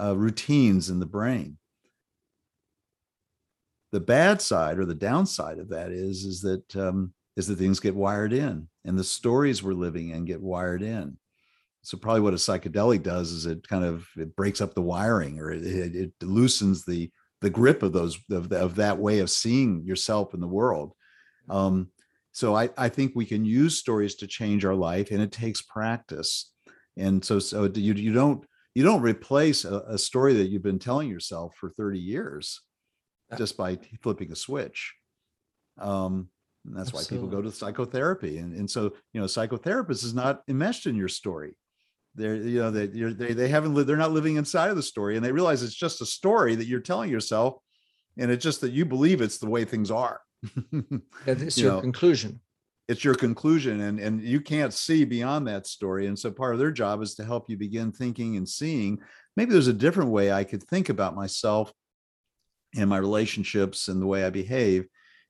[0.01, 1.59] uh, routines in the brain.
[3.92, 7.79] The bad side or the downside of that is is that um, is that things
[7.79, 11.18] get wired in and the stories we're living in get wired in
[11.83, 15.40] so probably what a psychedelic does is it kind of it breaks up the wiring
[15.40, 19.29] or it, it, it loosens the the grip of those of, of, that way of
[19.29, 20.95] seeing yourself in the world.
[21.51, 21.88] Um,
[22.31, 25.61] so I, I think we can use stories to change our life and it takes
[25.61, 26.53] practice.
[26.97, 30.79] And so so you, you don't you don't replace a, a story that you've been
[30.79, 32.61] telling yourself for 30 years
[33.37, 34.95] just by flipping a switch.
[35.81, 36.29] Um,
[36.64, 37.16] and that's Absolutely.
[37.16, 38.38] why people go to psychotherapy.
[38.38, 41.57] And, and so you know psychotherapist is not enmeshed in your story
[42.14, 45.16] they're you know they, they they haven't lived they're not living inside of the story
[45.16, 47.57] and they realize it's just a story that you're telling yourself
[48.18, 50.20] and it's just that you believe it's the way things are.
[51.27, 52.40] It's you your know, conclusion.
[52.88, 56.59] it's your conclusion and and you can't see beyond that story and so part of
[56.59, 58.98] their job is to help you begin thinking and seeing.
[59.37, 61.72] Maybe there's a different way i could think about myself
[62.77, 64.87] and my relationships and the way i behave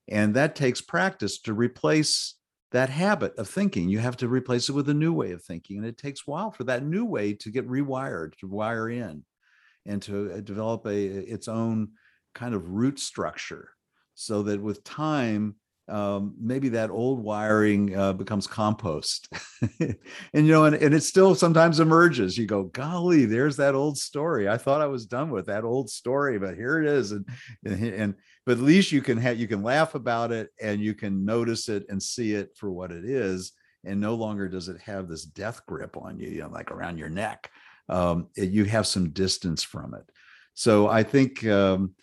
[0.08, 2.34] and that takes practice to replace
[2.72, 3.88] that habit of thinking.
[3.88, 5.78] You have to replace it with a new way of thinking.
[5.78, 9.24] And it takes a while for that new way to get rewired, to wire in,
[9.86, 11.90] and to uh, develop a its own
[12.34, 13.70] kind of root structure
[14.14, 15.54] so that with time
[15.88, 19.28] um, maybe that old wiring uh, becomes compost
[19.80, 19.96] and
[20.32, 24.48] you know and, and it still sometimes emerges you go golly there's that old story
[24.48, 27.26] i thought i was done with that old story but here it is and,
[27.64, 31.24] and but at least you can have you can laugh about it and you can
[31.24, 33.52] notice it and see it for what it is
[33.84, 36.98] and no longer does it have this death grip on you you know like around
[36.98, 37.50] your neck.
[37.88, 40.08] Um, it, you have some distance from it.
[40.54, 41.94] So i think um,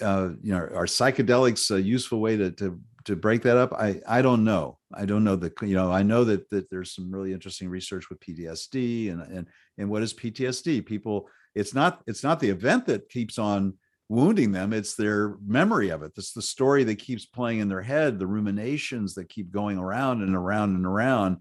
[0.00, 3.72] uh, you know are psychedelics a useful way to, to to break that up?
[3.72, 4.78] I i don't know.
[4.94, 8.08] I don't know the you know i know that that there's some really interesting research
[8.08, 9.46] with ptsd and and
[9.78, 13.74] and what is ptsd people it's not it's not the event that keeps on
[14.08, 16.12] wounding them it's their memory of it.
[16.16, 20.22] It's the story that keeps playing in their head the ruminations that keep going around
[20.22, 21.38] and around and around.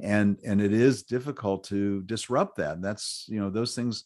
[0.00, 2.82] And and it is difficult to disrupt that.
[2.82, 4.04] That's you know those things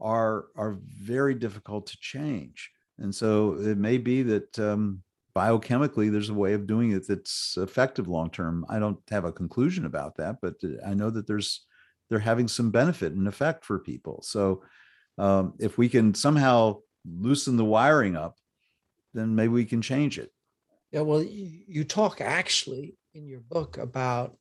[0.00, 2.70] are are very difficult to change.
[2.98, 5.02] And so it may be that um,
[5.34, 9.32] biochemically there's a way of doing it that's effective long term i don't have a
[9.32, 10.52] conclusion about that but
[10.86, 11.64] i know that there's
[12.12, 14.20] they're having some benefit and effect for people.
[14.22, 14.62] So
[15.16, 18.36] um, if we can somehow loosen the wiring up
[19.14, 20.30] then maybe we can change it
[20.90, 24.36] yeah well you talk actually in your book about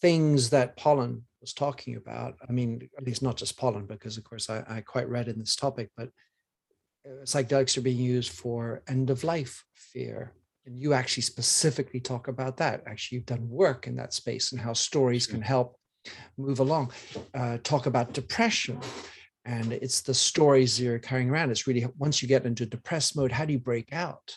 [0.00, 4.24] things that Pollan was talking about i mean at least not just Pollan, because of
[4.24, 6.10] course i, I quite read in this topic but
[7.06, 10.32] uh, psychedelics are being used for end of life fear.
[10.66, 12.82] And you actually specifically talk about that.
[12.86, 15.76] Actually, you've done work in that space and how stories can help
[16.38, 16.92] move along.
[17.34, 18.80] Uh, talk about depression.
[19.44, 21.50] And it's the stories you're carrying around.
[21.50, 24.36] It's really once you get into depressed mode, how do you break out?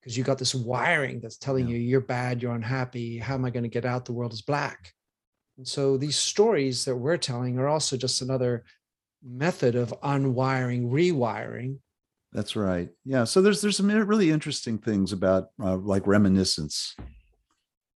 [0.00, 1.76] Because you got this wiring that's telling yeah.
[1.76, 3.18] you you're bad, you're unhappy.
[3.18, 4.04] How am I going to get out?
[4.04, 4.92] The world is black.
[5.56, 8.64] And so these stories that we're telling are also just another
[9.22, 11.78] method of unwiring, rewiring
[12.34, 12.88] that's right.
[13.04, 13.22] Yeah.
[13.24, 16.96] So there's there's some really interesting things about uh, like reminiscence.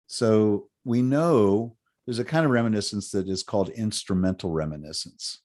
[0.05, 5.41] So we know there's a kind of reminiscence that is called instrumental reminiscence.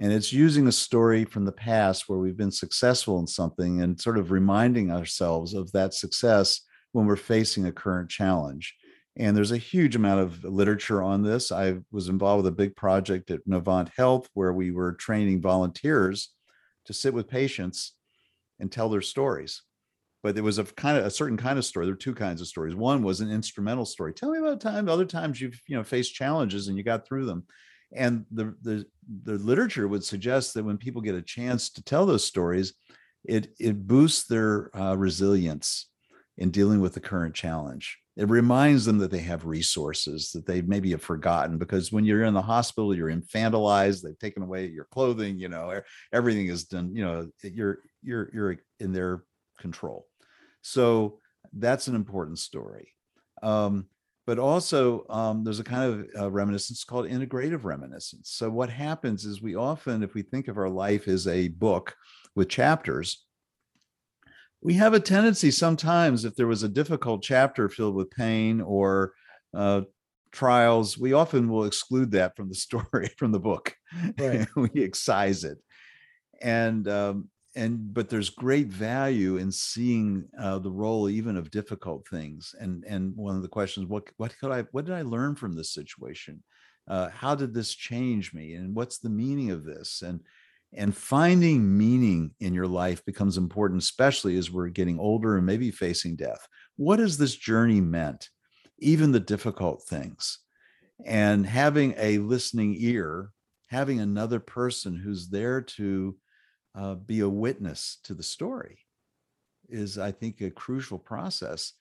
[0.00, 4.00] And it's using a story from the past where we've been successful in something and
[4.00, 8.74] sort of reminding ourselves of that success when we're facing a current challenge.
[9.18, 11.52] And there's a huge amount of literature on this.
[11.52, 16.30] I was involved with a big project at Novant Health where we were training volunteers
[16.86, 17.92] to sit with patients
[18.58, 19.60] and tell their stories.
[20.22, 21.84] But there was a kind of a certain kind of story.
[21.84, 22.74] There were two kinds of stories.
[22.74, 24.14] One was an instrumental story.
[24.14, 27.26] Tell me about time other times you've you know faced challenges and you got through
[27.26, 27.44] them
[27.92, 28.84] and the the
[29.24, 32.74] the literature would suggest that when people get a chance to tell those stories
[33.24, 35.88] it it boosts their uh, resilience
[36.38, 37.98] in dealing with the current challenge.
[38.16, 42.24] It reminds them that they have resources that they maybe have forgotten because when you're
[42.24, 45.80] in the hospital you're infantilized they've taken away your clothing you know
[46.12, 49.24] everything is done you know you're you're you're in their
[49.58, 50.06] control.
[50.62, 51.20] So
[51.52, 52.92] that's an important story.
[53.42, 53.86] Um,
[54.26, 59.24] but also um, there's a kind of uh, reminiscence called integrative reminiscence so what happens
[59.24, 61.94] is we often if we think of our life as a book
[62.34, 63.24] with chapters
[64.62, 69.12] we have a tendency sometimes if there was a difficult chapter filled with pain or
[69.54, 69.82] uh,
[70.32, 73.74] trials, we often will exclude that from the story, from the book.
[74.18, 74.46] Right.
[74.56, 75.58] we excise it.
[76.40, 82.06] And um, and but there's great value in seeing uh, the role even of difficult
[82.08, 82.54] things.
[82.58, 85.54] And and one of the questions, what what could I what did I learn from
[85.54, 86.42] this situation?
[86.88, 88.54] Uh, how did this change me?
[88.54, 90.02] And what's the meaning of this?
[90.02, 90.20] And
[90.72, 95.72] and finding meaning in your life becomes important, especially as we're getting older and maybe
[95.72, 96.46] facing death.
[96.76, 98.28] What has this journey meant?
[98.78, 100.38] Even the difficult things.
[101.04, 103.30] And having a listening ear,
[103.66, 106.16] having another person who's there to
[106.74, 108.78] uh, be a witness to the story
[109.68, 111.74] is, I think, a crucial process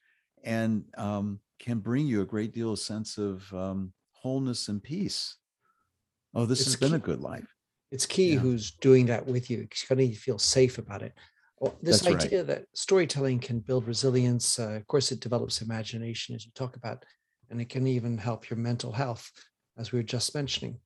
[0.43, 5.35] and um, can bring you a great deal of sense of um, wholeness and peace.
[6.33, 7.47] Oh, this It's has been a good life.
[7.91, 8.39] It's key Yeah.
[8.39, 9.61] who's doing that with you.
[9.61, 11.13] It's going to feel safe about it.
[11.59, 12.25] Well, this That's right.
[12.25, 16.75] idea that storytelling can build resilience, uh, of course, it develops imagination, as you talk
[16.75, 17.03] about,
[17.49, 19.29] and it can even help your mental health,
[19.77, 20.79] as we were just mentioning.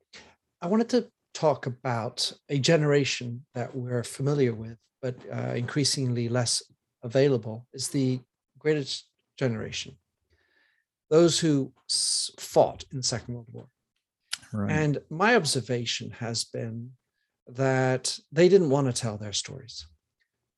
[0.61, 6.63] I wanted to talk about a generation that we're familiar with, but uh, increasingly less
[7.03, 8.19] available, is the
[8.59, 9.07] greatest
[9.37, 9.95] generation.
[11.09, 11.73] Those who
[12.39, 13.67] fought in the Second World War.
[14.53, 14.71] Right.
[14.71, 16.91] And my observation has been
[17.47, 19.87] that they didn't want to tell their stories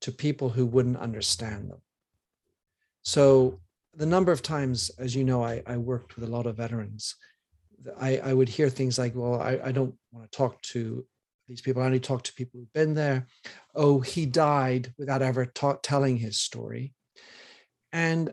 [0.02, 1.80] to people who wouldn't understand them.
[3.02, 3.60] So,
[3.94, 7.14] the number of times, as you know, I, I worked with a lot of veterans,
[8.00, 11.04] I, I would hear things like, well, I, I don't want to talk to
[11.48, 11.82] these people.
[11.82, 13.26] I only talk to people who've been there.
[13.74, 16.94] Oh, he died without ever ta- telling his story.
[17.92, 18.32] And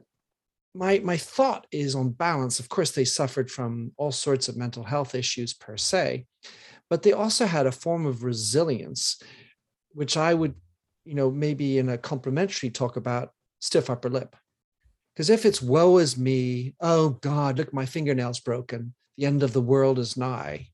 [0.73, 4.83] my my thought is on balance of course they suffered from all sorts of mental
[4.83, 6.25] health issues per se
[6.89, 9.21] but they also had a form of resilience
[9.91, 10.55] which i would
[11.05, 14.35] you know maybe in a complimentary talk about stiff upper lip
[15.13, 19.53] because if it's woe is me oh god look my fingernails broken the end of
[19.53, 20.68] the world is nigh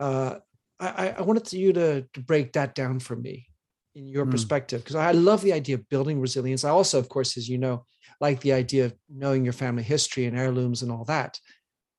[0.00, 0.38] uh,
[0.80, 3.46] I, I- wanted you to, to break that down for me
[3.94, 4.30] in your Hmm.
[4.30, 6.64] perspective because I love the idea of building resilience.
[6.64, 7.86] I also, of course, as you know,
[8.20, 11.38] like the idea of knowing your family history and heirlooms and all that.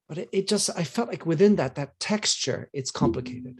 [0.09, 3.55] But it, it just, I felt like within that, that texture, it's complicated.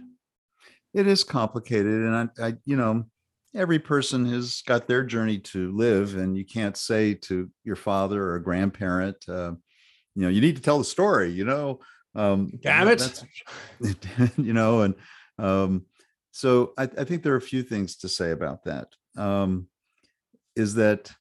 [0.94, 3.06] it is complicated and I, I you know
[3.56, 8.22] every person has got their journey to live and you can't say to your father
[8.24, 9.54] or a grandparent uh,
[10.16, 11.80] you know you need to tell the story you know
[12.16, 13.24] um Damn it.
[14.38, 14.96] you know and
[15.40, 15.86] um
[16.32, 18.88] so I, I think there are a few things to say about that
[19.18, 19.68] um
[20.56, 21.12] is that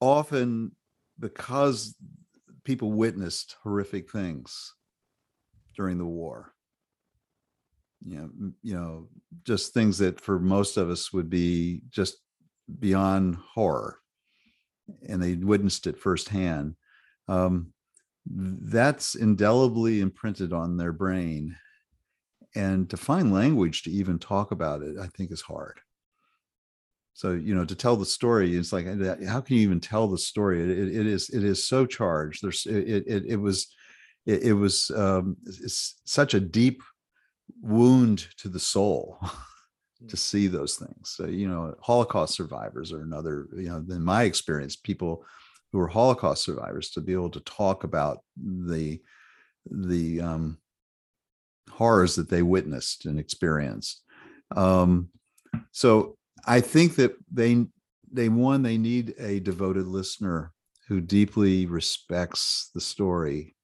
[0.00, 0.72] often
[1.18, 1.94] because
[2.64, 4.74] people witnessed horrific things
[5.76, 6.52] during the war
[8.04, 8.30] you know
[8.62, 9.08] you know
[9.44, 12.16] just things that for most of us would be just
[12.80, 13.98] beyond horror
[15.08, 16.74] and they witnessed it firsthand
[17.28, 17.72] um,
[18.26, 21.56] that's indelibly imprinted on their brain
[22.54, 25.80] and to find language to even talk about it i think is hard.
[27.14, 28.86] So you know to tell the story it's like
[29.26, 30.62] how can you even tell the story?
[30.62, 32.42] It, it, it is it is so charged.
[32.42, 33.74] There's it it, it was
[34.26, 36.82] it, it was um, it's such a deep
[37.60, 39.18] wound to the soul
[40.08, 41.14] to see those things.
[41.16, 45.24] So, you know, Holocaust survivors are another, you know, in my experience, people
[45.72, 49.00] who are Holocaust survivors to be able to talk about the
[49.70, 50.58] the um,
[51.70, 54.02] horrors that they witnessed and experienced.
[54.54, 55.08] Um,
[55.70, 56.16] so
[56.46, 57.66] I think that they
[58.12, 60.52] they one they need a devoted listener
[60.88, 63.54] who deeply respects the story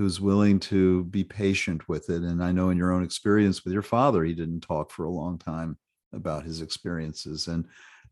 [0.00, 2.22] who's willing to be patient with it.
[2.22, 5.10] And I know in your own experience with your father, he didn't talk for a
[5.10, 5.76] long time
[6.14, 7.48] about his experiences.
[7.48, 7.66] And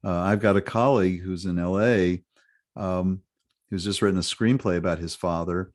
[0.05, 2.18] uh, I've got a colleague who's in LA
[2.79, 3.22] um,
[3.70, 5.72] who's just written a screenplay about his father.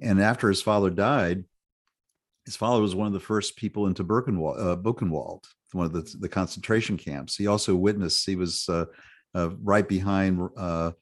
[0.00, 1.44] And after his father died,
[2.44, 6.16] his father was one of the first people into Birkenwald, uh, Buchenwald, one of the,
[6.18, 7.36] the concentration camps.
[7.36, 8.86] He also witnessed, he was uh,
[9.34, 10.92] uh, right behind uh,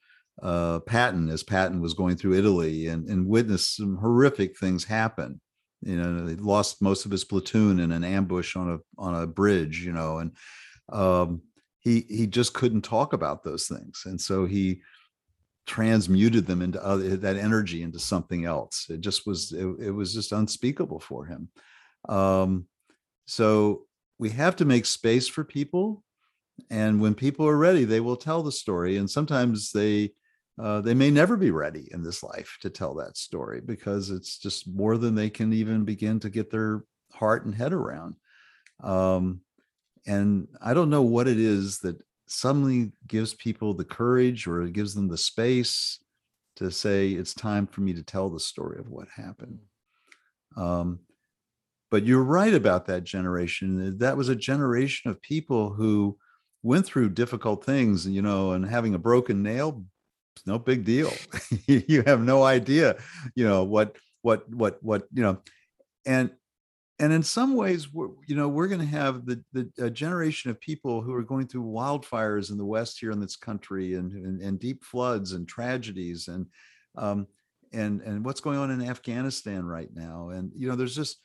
[0.43, 5.41] uh, Patton as Patton was going through Italy and, and witnessed some horrific things happen.
[5.83, 9.27] You know, he lost most of his platoon in an ambush on a on a
[9.27, 9.85] bridge.
[9.85, 10.33] You know, and
[10.91, 11.43] um,
[11.81, 14.81] he he just couldn't talk about those things, and so he
[15.67, 18.87] transmuted them into other, that energy into something else.
[18.91, 21.49] It just was it, it was just unspeakable for him.
[22.09, 22.67] Um,
[23.27, 23.87] so
[24.19, 26.03] we have to make space for people
[26.71, 30.13] and when people are ready they will tell the story and sometimes they
[30.63, 34.39] uh, they may never be ready in this life to tell that story because it's
[34.39, 38.15] just more than they can even begin to get their heart and head around
[38.83, 39.41] um,
[40.07, 41.97] and i don't know what it is that
[42.27, 45.99] suddenly gives people the courage or it gives them the space
[46.57, 49.59] to say it's time for me to tell the story of what happened.
[50.57, 51.01] Um,
[51.91, 53.99] but you're right about that generation.
[53.99, 56.17] That was a generation of people who
[56.63, 59.85] went through difficult things, you know, and having a broken nail,
[60.47, 61.13] no big deal.
[61.67, 62.97] you have no idea,
[63.35, 65.39] you know, what what what what you know,
[66.07, 66.31] and
[67.01, 70.61] and in some ways, we're, you know, we're going to have the the generation of
[70.61, 74.41] people who are going through wildfires in the West here in this country, and and,
[74.41, 76.47] and deep floods and tragedies, and
[76.97, 77.27] um,
[77.73, 81.19] and and what's going on in Afghanistan right now, and you know, there's just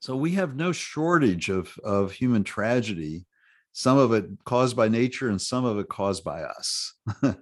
[0.00, 3.26] so we have no shortage of of human tragedy,
[3.72, 6.94] some of it caused by nature, and some of it caused by us.
[7.22, 7.36] a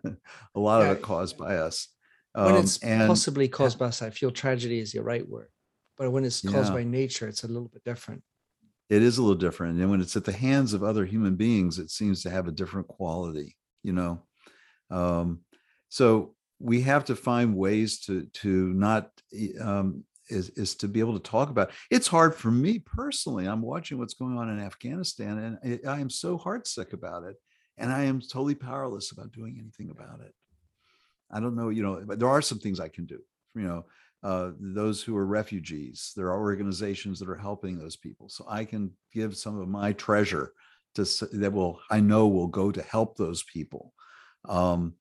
[0.55, 1.89] lot yeah, of it caused by us.
[2.35, 5.49] When um, it's and, possibly caused by us, I feel tragedy is your right word
[5.99, 6.77] but when it's caused yeah.
[6.77, 8.23] by nature it's a little bit different.
[8.89, 11.79] It is a little different and when it's at the hands of other human beings
[11.79, 14.23] it seems to have a different quality you know?
[14.91, 15.41] Um,
[15.89, 19.11] so we have to find ways to to not
[19.61, 23.63] um, is is to be able to talk about it's hard for me personally i'm
[23.63, 27.37] watching what's going on in afghanistan and i am so heartsick about it
[27.79, 30.35] and i am totally powerless about doing anything about it.
[31.31, 33.21] I don't know you know but there are some things i can do
[33.55, 33.87] you know
[34.23, 36.12] uh, those who are refugees.
[36.16, 38.29] There are organizations that are helping those people.
[38.29, 40.53] So I can give some of my treasure
[40.95, 43.93] to that will I know will go to help those people.
[44.49, 44.95] Um,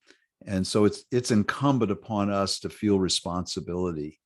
[0.46, 4.20] and so it's it's incumbent upon us to feel responsibility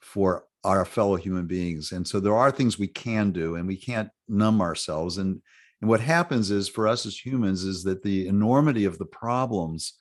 [0.00, 1.92] for our fellow human beings.
[1.92, 5.18] And so there are things we can do, and we can't numb ourselves.
[5.18, 5.42] And
[5.80, 9.94] and what happens is for us as humans is that the enormity of the problems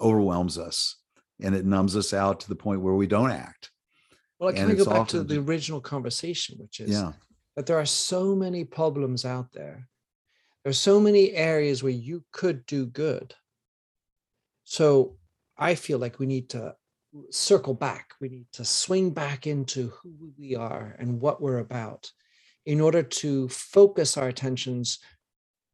[0.00, 0.96] overwhelms us
[1.40, 3.70] and it numbs us out to the point where we don't act.
[4.38, 7.12] Well, I can we go back to the original conversation, which is yeah.
[7.56, 9.88] that there are so many problems out there.
[10.62, 13.34] There are so many areas where you could do good.
[14.64, 15.16] So
[15.56, 16.74] I feel like we need to
[17.30, 18.14] circle back.
[18.20, 22.10] We need to swing back into who we are and what we're about
[22.66, 24.98] in order to focus our attentions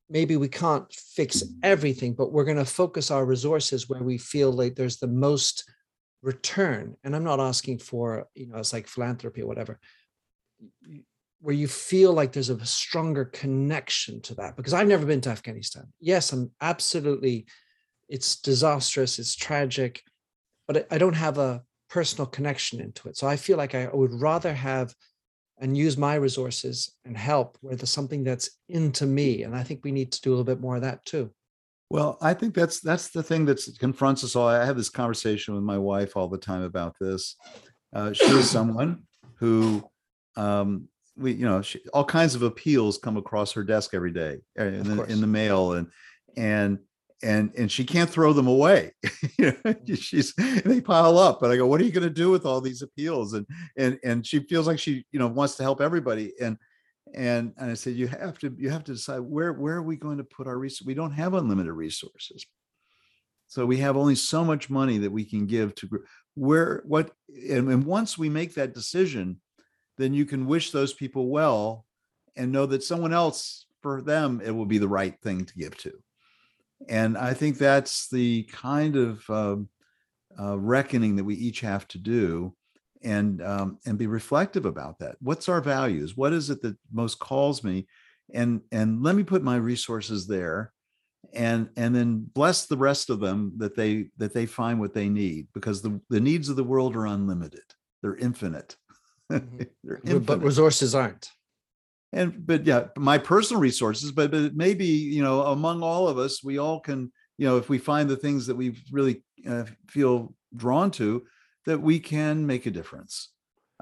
[0.08, 4.52] maybe we can't fix everything, but we're going to focus our resources where we feel
[4.52, 5.68] like there's the most
[6.22, 6.96] return.
[7.04, 9.78] And I'm not asking for, you know, it's like philanthropy or whatever,
[11.40, 14.56] where you feel like there's a stronger connection to that.
[14.56, 15.86] Because I've never been to Afghanistan.
[16.00, 17.46] Yes, I'm absolutely,
[18.08, 20.02] it's disastrous, it's tragic,
[20.66, 23.16] but I don't have a personal connection into it.
[23.16, 24.94] So I feel like I would rather have
[25.58, 29.84] and use my resources and help where there's something that's into me and i think
[29.84, 31.30] we need to do a little bit more of that too.
[31.90, 34.48] Well i think that's that's the thing that confronts us all.
[34.48, 37.36] I have this conversation with my wife all the time about this.
[37.92, 39.04] Uh, she is someone
[39.36, 39.84] who
[40.36, 44.38] um, we you know she, all kinds of appeals come across her desk every day
[44.58, 45.88] uh, in the, in the mail and
[46.36, 46.78] and
[47.24, 48.92] and and she can't throw them away.
[49.38, 49.98] Mm.
[49.98, 52.60] She's they pile up and i go what are you going to do with all
[52.60, 53.32] these appeals?
[53.32, 53.46] And
[53.76, 56.56] and and she feels like she you know wants to help everybody and
[57.14, 59.96] and and i said you have to you have to decide where where are we
[59.96, 62.46] going to put our resources we don't have unlimited resources.
[63.48, 65.88] So we have only so much money that we can give to
[66.34, 69.40] where what and, and once we make that decision
[69.98, 71.86] then you can wish those people well
[72.36, 75.76] and know that someone else for them it will be the right thing to give
[75.78, 75.92] to
[76.88, 79.68] and I think that's the kind of um,
[80.38, 82.54] uh, reckoning that we each have to do,
[83.02, 85.16] and um, and be reflective about that.
[85.20, 86.16] What's our values?
[86.16, 87.86] What is it that most calls me?
[88.32, 90.72] And and let me put my resources there,
[91.32, 95.08] and and then bless the rest of them that they that they find what they
[95.08, 97.64] need because the the needs of the world are unlimited.
[98.02, 98.76] They're infinite.
[99.32, 99.62] Mm-hmm.
[99.82, 100.26] They're infinite.
[100.26, 101.30] But resources aren't
[102.14, 106.42] and but yeah my personal resources but, but maybe you know among all of us
[106.42, 110.34] we all can you know if we find the things that we really uh, feel
[110.56, 111.22] drawn to
[111.66, 113.30] that we can make a difference.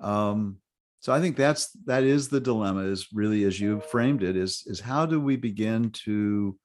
[0.00, 0.58] Um
[1.02, 4.62] so i think that's that is the dilemma is really as you framed it is
[4.66, 6.56] is how do we begin to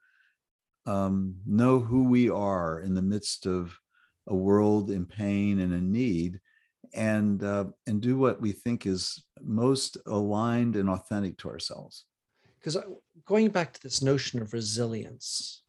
[0.85, 3.77] um, know who we are in the midst of
[4.27, 6.39] a world in pain and in need
[6.93, 12.05] and uh, and do what we think is most aligned and authentic to ourselves.
[12.59, 12.77] Because
[13.25, 15.63] going back to this notion of resilience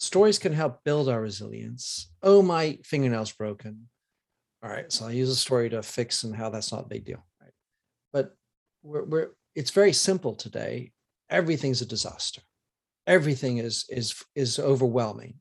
[0.00, 2.10] stories can help build our resilience.
[2.22, 3.88] Oh my fingernail's broken.
[4.62, 7.06] All right so i'll use a story to fix and how that's not a big
[7.06, 7.52] deal right?
[8.12, 8.36] But
[8.82, 10.92] we're, we're it's very simple today.
[11.30, 12.42] Everything's a disaster.
[13.06, 15.34] Everything is is is overwhelming.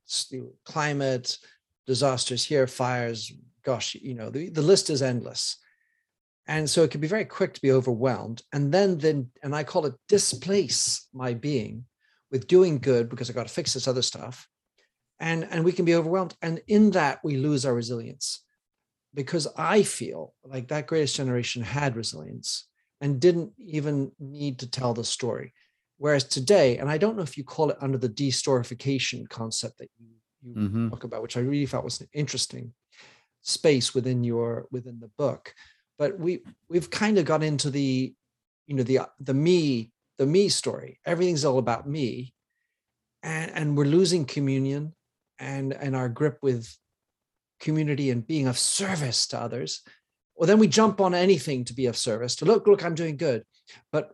[0.65, 1.37] Climate
[1.85, 3.31] disasters here fires
[3.63, 5.57] gosh, you know, the, the list is endless.
[6.47, 8.41] And so it can be very quick to be overwhelmed.
[8.53, 11.85] And then, then, and I call it displace my being
[12.31, 14.47] with doing good because I got to fix this other stuff.
[15.19, 18.43] and and we can be overwhelmed and in that we lose our resilience
[19.13, 22.67] because i feel like that greatest generation had resilience
[23.01, 25.53] and didn't even need to tell the story
[25.97, 29.89] whereas today and i don't know if you call it under the destorification concept that
[29.97, 30.07] you,
[30.41, 30.89] you mm-hmm.
[30.89, 32.73] talk about which i really felt was interesting
[33.41, 35.53] space within your within the book.
[35.97, 38.13] But we we've kind of got into the
[38.67, 40.99] you know the the me the me story.
[41.05, 42.33] Everything's all about me.
[43.23, 44.95] And and we're losing communion
[45.39, 46.73] and and our grip with
[47.59, 49.81] community and being of service to others.
[50.35, 53.17] Well then we jump on anything to be of service to look look i'm doing
[53.17, 53.43] good.
[53.91, 54.11] But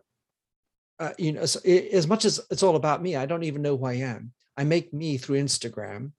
[0.98, 3.76] uh, you know as, as much as it's all about me i don't even know
[3.76, 4.32] who i am.
[4.56, 6.12] I make me through instagram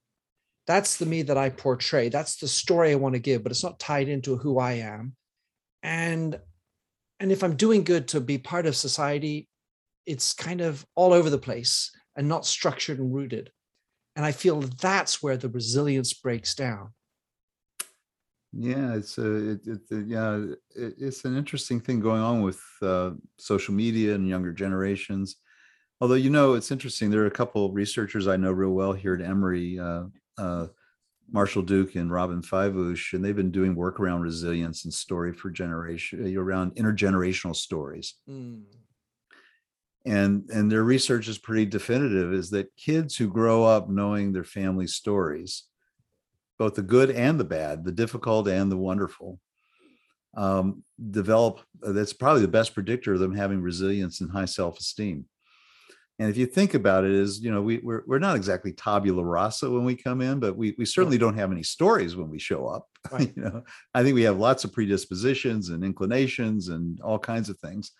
[0.67, 3.63] that's the me that i portray that's the story i want to give but it's
[3.63, 5.15] not tied into who i am
[5.81, 6.39] and
[7.19, 9.47] and if i'm doing good to be part of society
[10.05, 13.51] it's kind of all over the place and not structured and rooted
[14.17, 16.89] and I feel that's where the resilience breaks down.
[18.51, 20.43] Yeah, it's a it, it, yeah,
[20.75, 25.35] it, it's an interesting thing going on with uh, social media and younger generations.
[26.01, 27.11] Although you know, it's interesting.
[27.11, 30.05] There are a couple of researchers I know real well here at Emory, uh,
[30.37, 30.67] uh,
[31.29, 35.49] Marshall Duke and Robyn Fivush, and they've been doing work around resilience and story for
[35.49, 38.15] generation around intergenerational stories.
[38.29, 38.63] Mm
[40.07, 44.45] and and their research is pretty definitive is that kids who grow up knowing their
[44.45, 45.63] family stories
[46.57, 49.39] both the good and the bad the difficult and the wonderful
[50.35, 55.25] um, develop uh, that's probably the best predictor of them having resilience and high self-esteem
[56.19, 59.23] and if you think about it is you know we, we're, we're not exactly tabula
[59.23, 62.39] rasa when we come in but we, we certainly don't have any stories when we
[62.39, 63.33] show up right.
[63.35, 63.63] you know
[63.93, 67.91] i think we have lots of predispositions and inclinations and all kinds of things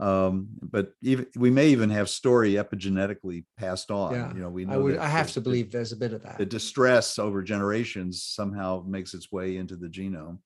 [0.00, 4.14] um, but even we may even have story epigenetically passed on.
[4.14, 6.22] Yeah, you know, we know I would I have to believe there's a bit of
[6.22, 6.38] that.
[6.38, 10.38] The distress over generations somehow makes its way into the genome.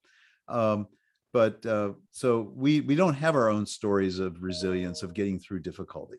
[0.49, 0.87] Um,
[1.35, 5.61] but uh, so we we don't have our own stories of resilience of getting through
[5.61, 6.18] difficulty.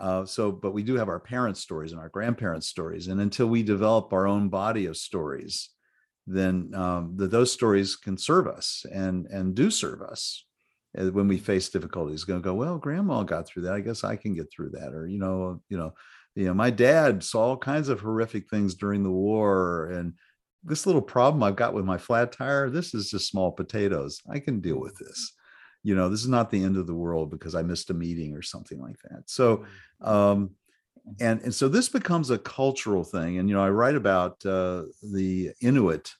[0.00, 3.46] Uh, so, but we do have our parents' stories and our grandparents' stories, and until
[3.46, 5.68] we develop our own body of stories,
[6.26, 10.44] then um, the, those stories can serve us and and do serve us
[10.94, 12.24] when we face difficulties.
[12.24, 13.74] Going to go well grandma got through that.
[13.74, 15.94] I guess i can get through that or you know you know
[16.34, 20.14] you know my dad saw all kinds of horrific things during the war and
[20.64, 24.20] this little problem i've got with my flat tire this is just small potatoes.
[24.30, 25.32] I can deal with this
[25.82, 28.34] you know this is not the end of the world because i missed a meeting
[28.34, 29.64] or something like that so
[30.02, 30.08] mm.
[30.08, 30.50] um
[31.20, 34.82] and and so this becomes a cultural thing and you know i write about uh,
[35.02, 36.12] the inuit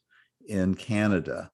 [0.48, 1.50] in canada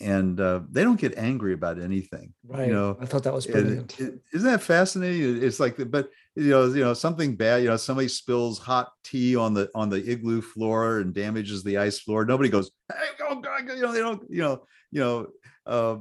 [0.00, 2.34] and uh, they don't get angry about anything.
[2.46, 2.66] Right.
[2.66, 3.98] You know, I thought that was brilliant.
[3.98, 4.20] Isn't
[4.50, 5.42] that fascinating?
[5.42, 7.62] It's like, but you know, you know, something bad.
[7.62, 11.78] You know, somebody spills hot tea on the on the igloo floor and damages the
[11.78, 12.24] ice floor.
[12.24, 14.22] Nobody goes, "Hey, oh God!" You know, they don't.
[14.28, 15.26] You know, you know.
[15.64, 15.96] Uh,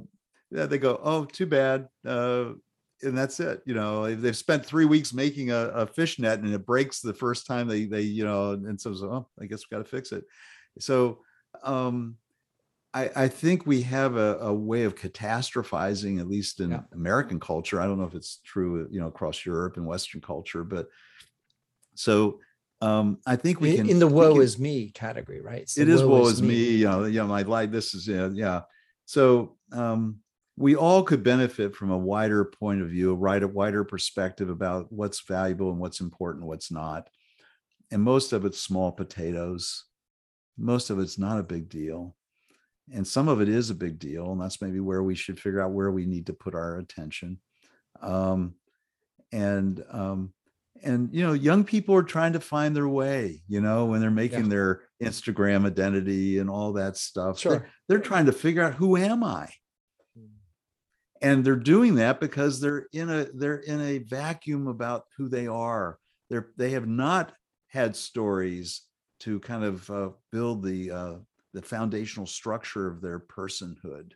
[0.53, 2.53] they go, "Oh, too bad," uh,
[3.01, 3.61] and that's it.
[3.65, 7.13] You know, they've spent three weeks making a, a fish net and it breaks the
[7.13, 9.89] first time they they you know, and so, so oh, I guess we've got to
[9.89, 10.23] fix it.
[10.79, 11.19] So.
[11.63, 12.17] um
[12.95, 16.81] I, I think we have a, a, way of catastrophizing, at least in yeah.
[16.93, 17.81] American culture.
[17.81, 20.89] I don't know if it's true, you know, across Europe and Western culture, but
[21.95, 22.39] so
[22.81, 25.71] um, I think we can in the woe can, is me category, right?
[25.77, 26.49] It is woe, woe is me.
[26.49, 26.55] me.
[26.55, 27.71] You know, yeah, my life.
[27.71, 28.61] This is yeah, yeah.
[29.05, 30.19] So um,
[30.55, 35.21] we all could benefit from a wider point of view, a wider, perspective about what's
[35.21, 37.09] valuable and what's important, what's not.
[37.91, 39.85] And most of it's small potatoes.
[40.57, 42.15] Most of it's not a big deal
[42.91, 45.61] and some of it is a big deal and that's maybe where we should figure
[45.61, 47.37] out where we need to put our attention
[48.01, 48.55] um,
[49.31, 50.33] and um,
[50.83, 54.11] and you know young people are trying to find their way you know when they're
[54.11, 54.49] making yeah.
[54.49, 57.51] their instagram identity and all that stuff sure.
[57.51, 59.49] they're, they're trying to figure out who am i.
[61.23, 65.47] and they're doing that because they're in a they're in a vacuum about who they
[65.47, 65.97] are.
[66.29, 67.33] They're they have not
[67.67, 68.81] had stories
[69.21, 71.15] to kind of uh, build the uh,
[71.53, 74.11] the foundational structure of their personhood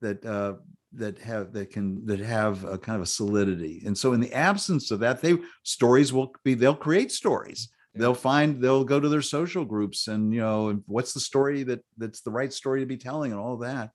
[0.00, 0.54] that uh,
[0.92, 3.82] that have that can that have a kind of a solidity.
[3.84, 7.68] And so in the absence of that they stories will be they'll create stories.
[7.96, 11.80] They'll find they'll go to their social groups and you know what's the story that
[11.98, 13.90] that's the right story to be telling and all that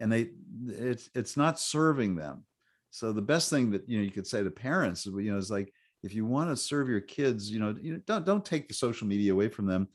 [0.00, 0.30] and they
[0.66, 2.44] it's it's not serving them
[2.90, 5.38] so the best thing that you know you could say to parents is you know
[5.38, 5.72] is like
[6.02, 8.74] if you want to serve your kids you know you know don't don't take the
[8.74, 9.88] social media away from them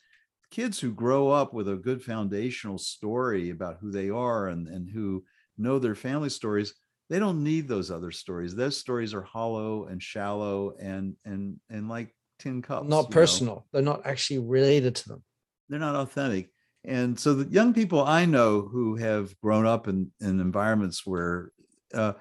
[0.52, 4.90] kids who grow up with a good foundational story about who they are and, and
[4.90, 5.24] who
[5.58, 6.74] know their family stories
[7.10, 11.90] they don't need those other stories those stories are hollow and shallow and and and
[11.90, 12.88] like tin cups.
[12.88, 13.56] not personal.
[13.56, 13.66] Know.
[13.72, 15.24] They're not actually related to them.
[15.70, 16.50] They're not authentic.
[16.88, 21.52] And so the young people I know who have grown up in, in environments where
[21.94, 22.14] uh,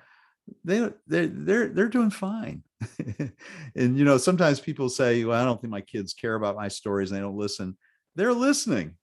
[0.65, 2.63] they they're they're they're doing fine.
[3.77, 6.69] and you know, sometimes people say, "Well, I don't think my kids care about my
[6.69, 7.77] stories, and they don't listen."
[8.15, 8.97] They're listening.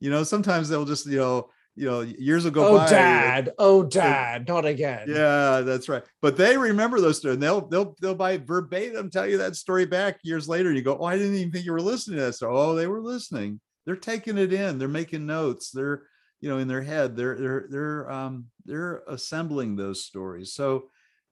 [0.00, 3.82] You know, sometimes they'll just you know you know years ago oh by, dad oh
[3.82, 8.14] dad not again yeah that's right but they remember those stories and they'll they'll they'll
[8.14, 11.52] by verbatim tell you that story back years later you go oh i didn't even
[11.52, 13.60] think you were listening to that so oh they were listening
[13.90, 16.02] they're taking it in they're making notes they're
[16.40, 20.84] you know in their head they're they're they're um they're assembling those stories so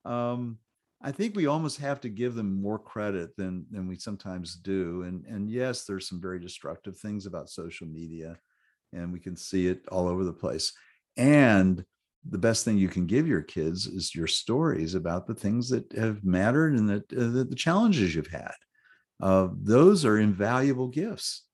[0.05, 0.59] um
[1.03, 5.03] i think we almost have to give them more credit than than we sometimes do
[5.03, 8.37] and and yes there's some very destructive things about social media
[8.93, 10.73] and we can see it all over the place.
[11.17, 11.85] And
[12.29, 15.93] the best thing you can give your kids is your stories about the things that
[15.93, 18.55] have mattered and that, uh, the, challenges you've had.
[19.21, 21.45] Uh, those are invaluable gifts.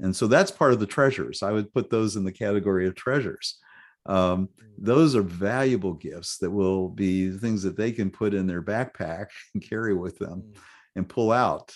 [0.00, 1.42] And so that's part of the treasures.
[1.42, 3.58] I would put those in the category of treasures.
[4.04, 4.48] Um, mm.
[4.78, 9.26] those are valuable gifts that will be things that they can put in their backpack
[9.54, 10.58] and carry with them mm.
[10.94, 11.74] and pull out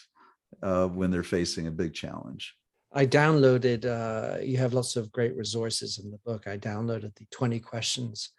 [0.62, 2.54] uh, when they're facing a big challenge.
[2.92, 6.48] I downloaded, uh, you have lots of great resources in the book.
[6.48, 8.30] I downloaded the 20 questions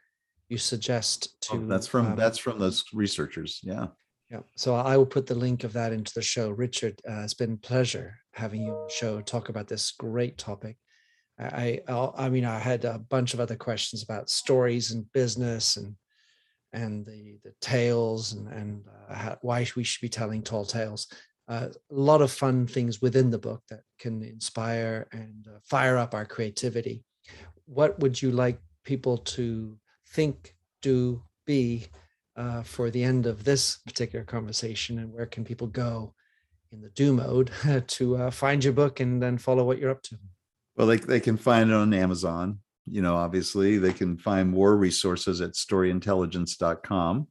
[0.50, 1.54] you suggest to.
[1.54, 3.62] Oh, that's from, um, that's from those researchers.
[3.64, 3.88] Yeah.
[4.32, 4.40] Yeah.
[4.56, 6.50] So I will put the link of that into the show.
[6.50, 10.78] Richard, uh, it's been pleasure having you on the show, talk about this great topic.
[11.38, 15.76] I, I, I mean, I had a bunch of other questions about stories and business
[15.76, 15.96] and,
[16.72, 21.08] and the, the tales and, and uh, how, why we should be telling tall tales
[21.52, 26.14] a lot of fun things within the book that can inspire and uh, fire up
[26.14, 27.04] our creativity.
[27.66, 29.78] What would you like people to
[30.10, 31.88] think, do, be
[32.36, 35.00] uh, for the end of this particular conversation?
[35.00, 36.14] And where can people go
[36.72, 37.52] in the do mode
[37.88, 40.18] to uh, find your book and then follow what you're up to?
[40.76, 42.60] Well, they, they can find it on Amazon.
[42.86, 47.28] You know, obviously, they can find more resources at storyintelligence.com.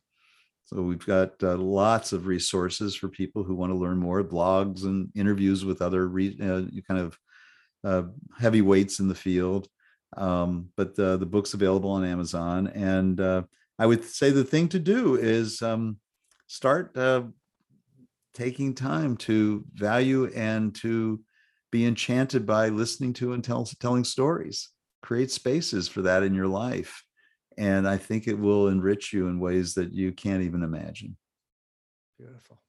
[0.66, 4.84] So we've got uh, lots of resources for people who want to learn more, blogs
[4.84, 7.18] and interviews with other re- uh, kind of
[7.82, 8.03] uh,
[8.38, 9.66] heavyweights in the field.
[10.16, 12.68] Um, but the, the book's available on Amazon.
[12.68, 13.42] And uh,
[13.80, 15.98] I would say the thing to do is um,
[16.46, 17.24] start uh,
[18.34, 21.20] taking time to value and to
[21.72, 24.68] be enchanted by listening to and tell, telling stories.
[25.02, 27.02] Create spaces for that in your life
[27.60, 31.16] and I think it will enrich you in ways that you can't even imagine.
[32.18, 32.62] Beautiful.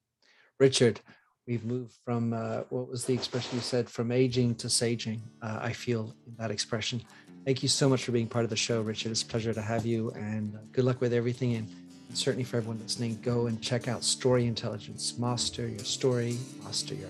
[0.59, 0.99] Richard,
[1.47, 5.21] we've moved from uh, what was the expression you said from aging to saging.
[5.41, 7.01] Uh, I feel that expression.
[7.45, 9.11] Thank you so much for being part of the show, Richard.
[9.11, 11.55] It's a pleasure to have you, and uh, good luck with everything.
[11.55, 11.67] And,
[12.07, 15.17] and certainly for everyone listening, go and check out Story Intelligence.
[15.17, 17.09] Master your story, master your.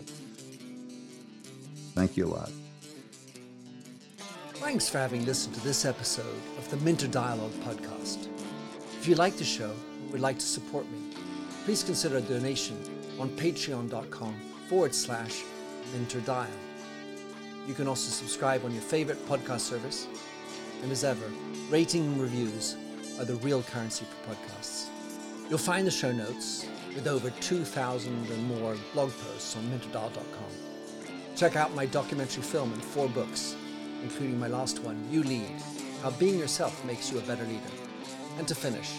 [1.96, 2.52] Thank you a lot.
[4.54, 8.28] Thanks for having listened to this episode of the Minter Dialogue podcast.
[9.00, 11.00] If you like the show and would like to support me,
[11.66, 12.78] please consider a donation
[13.20, 14.36] on patreon.com
[14.70, 15.44] forward slash
[15.94, 16.48] minterdial.
[17.68, 20.08] You can also subscribe on your favorite podcast service.
[20.84, 21.26] And as ever,
[21.70, 22.76] rating and reviews
[23.20, 24.88] are the real currency for podcasts.
[25.50, 30.52] You'll find the show notes with over 2,000 and more blog posts on minterdial.com.
[31.36, 33.56] Check out my documentary film and four books
[34.04, 35.62] including my last one, You Lead
[36.02, 37.62] How Being Yourself Makes You a Better Leader.
[38.38, 38.92] And to finish,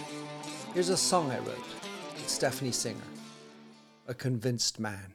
[0.75, 1.67] here's a song I wrote
[2.15, 3.01] with Stephanie Singer
[4.07, 5.15] A Convinced Man.